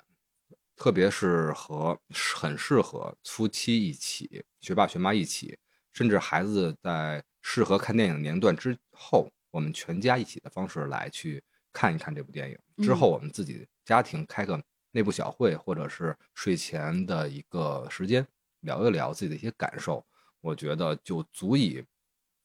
[0.75, 1.97] 特别是和
[2.35, 5.57] 很适合夫妻一起、学霸学妈一起，
[5.93, 11.41] 甚至孩子在适合看电影年段之后，我们全家一起的方式来去
[11.73, 12.59] 看一看这部电影。
[12.85, 14.61] 之后，我们自己家庭开个
[14.91, 18.27] 内部小会，或者是睡前的一个时间，
[18.63, 20.05] 聊一聊自己的一些感受，
[20.47, 21.83] 我觉得就足以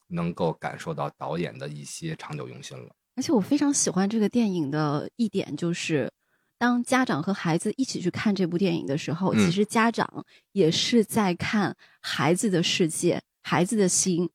[0.07, 2.89] 能够感受到导演的一些长久用心了。
[3.15, 6.11] 而且我非常喜欢这个电影的一点就是，
[6.57, 14.29] 当家长和孩子一起去看这部电影的时候，嗯其实家长也是在看孩子的世界、孩子的心，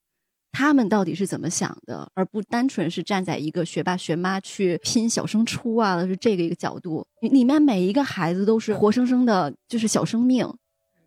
[0.52, 7.04] 他们到底是怎么想的，而不单纯是站在一个学霸学妈去拼小升初啊，是这个一个角度。
[7.20, 10.46] 里面每一个孩子都是活生生的，就是小生命，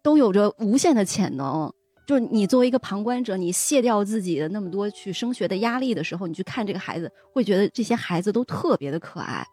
[0.02, 1.74] 都有着无限的潜能。
[2.10, 9.46] 就是你作为一个旁观者，你卸掉自己的那么多去升学的压力的时候，你去看这个孩子，会觉得这些孩子都特别的可爱。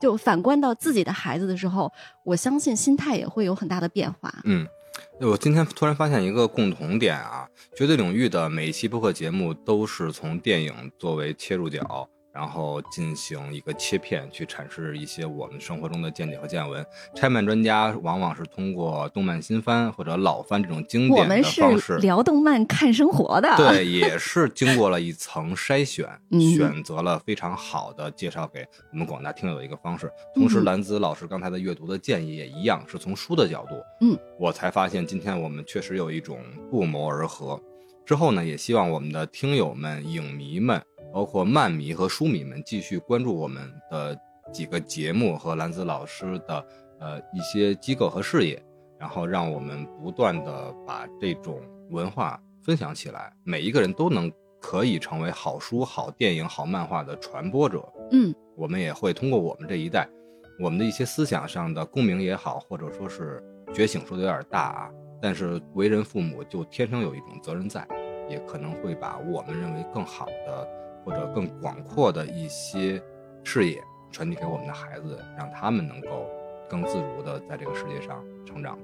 [0.00, 1.90] 就反观到自己的孩子的时候，
[2.24, 4.32] 我相信心态也会有很大的变化。
[4.44, 4.64] 嗯，
[5.20, 12.08] 我今天突然发现一个共同点啊，绝对领域的每一期播客节目都是从电影作为切入角。
[12.38, 16.86] 然后进行一个切片，去阐释一些我们生活中的见解和见闻。
[17.12, 23.52] 拆漫专家往往是通过动漫新番或者老番这种经典的方式聊动漫、看生活的。
[23.56, 26.08] 对，也是经过了一层筛选，
[26.56, 30.08] 选择了非常好的介绍给我们广大听友的一个方式。
[30.32, 33.74] 同时，兰子老师刚才的阅读的建议也一样，是从书的角度。
[34.00, 36.38] 嗯，我才发现今天我们确实有一种
[36.70, 37.60] 不谋而合。
[38.06, 40.80] 之后呢，也希望我们的听友们、影迷们。
[41.12, 44.16] 包括漫迷和书迷们继续关注我们的
[44.52, 46.66] 几个节目和兰子老师的
[47.00, 48.62] 呃一些机构和事业，
[48.98, 51.60] 然后让我们不断的把这种
[51.90, 54.30] 文化分享起来，每一个人都能
[54.60, 57.82] 可以成为好书、好电影、好漫画的传播者。
[58.10, 60.08] 嗯，我们也会通过我们这一代，
[60.60, 64.90] 我们的一些思想上的共鸣也好，或者说是觉醒，说的有点大啊，
[65.20, 67.86] 但是为人父母就天生有一种责任在，
[68.28, 70.68] 也可能会把我们认为更好的。
[71.08, 73.02] 或者更广阔的一些
[73.42, 73.82] 视野
[74.12, 76.28] 传递给我们的孩子，让他们能够
[76.68, 78.78] 更自如的在这个世界上成长。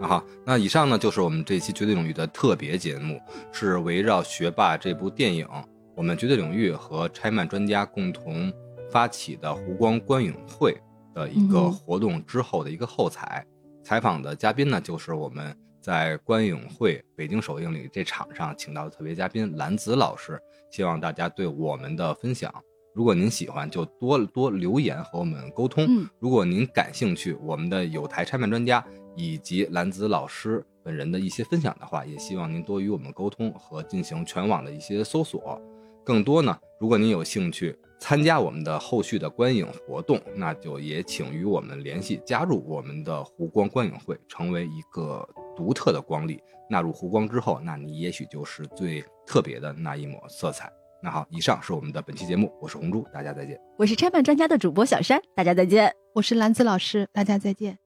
[0.00, 3.20] 啊哈，那以上呢就是我们这期绝对领域的特别节目，
[3.52, 5.46] 是围绕《学霸》这部电影，
[5.94, 8.50] 我们绝对领域和拆漫专家共同
[8.90, 10.74] 发起的湖光观影会
[11.14, 13.44] 的一个活动之后的一个后采。
[13.84, 20.40] 采访的嘉宾呢，就是我们在观影会北京首映礼这场上请到的特别嘉宾兰子老师。
[20.70, 22.52] 希望大家对我们的分享，
[22.94, 25.86] 如果您喜欢，就多多留言和我们沟通。
[26.18, 28.84] 如果您感兴趣，我们的有台拆漫专家
[29.14, 35.60] 以及兰子老师本人的一些分享的话，也希望您多与我们沟通和进行全网的一些搜索。
[36.04, 46.40] 更多呢，如果您有兴趣参加我们的后续的观影活动，那就也请与我们联系，加入我们的湖光观影会，成为一个独特的光力。
[46.68, 49.04] 纳入湖光之后，那你也许就是最。
[49.28, 50.72] 特别的那一抹色彩。
[51.02, 53.58] 那好，以上是我们的本期节目，我是红珠，大家再见。
[53.76, 55.92] 我是拆漫专家的主播小山，大家再见。
[56.14, 57.85] 我是兰子老师，大家再见。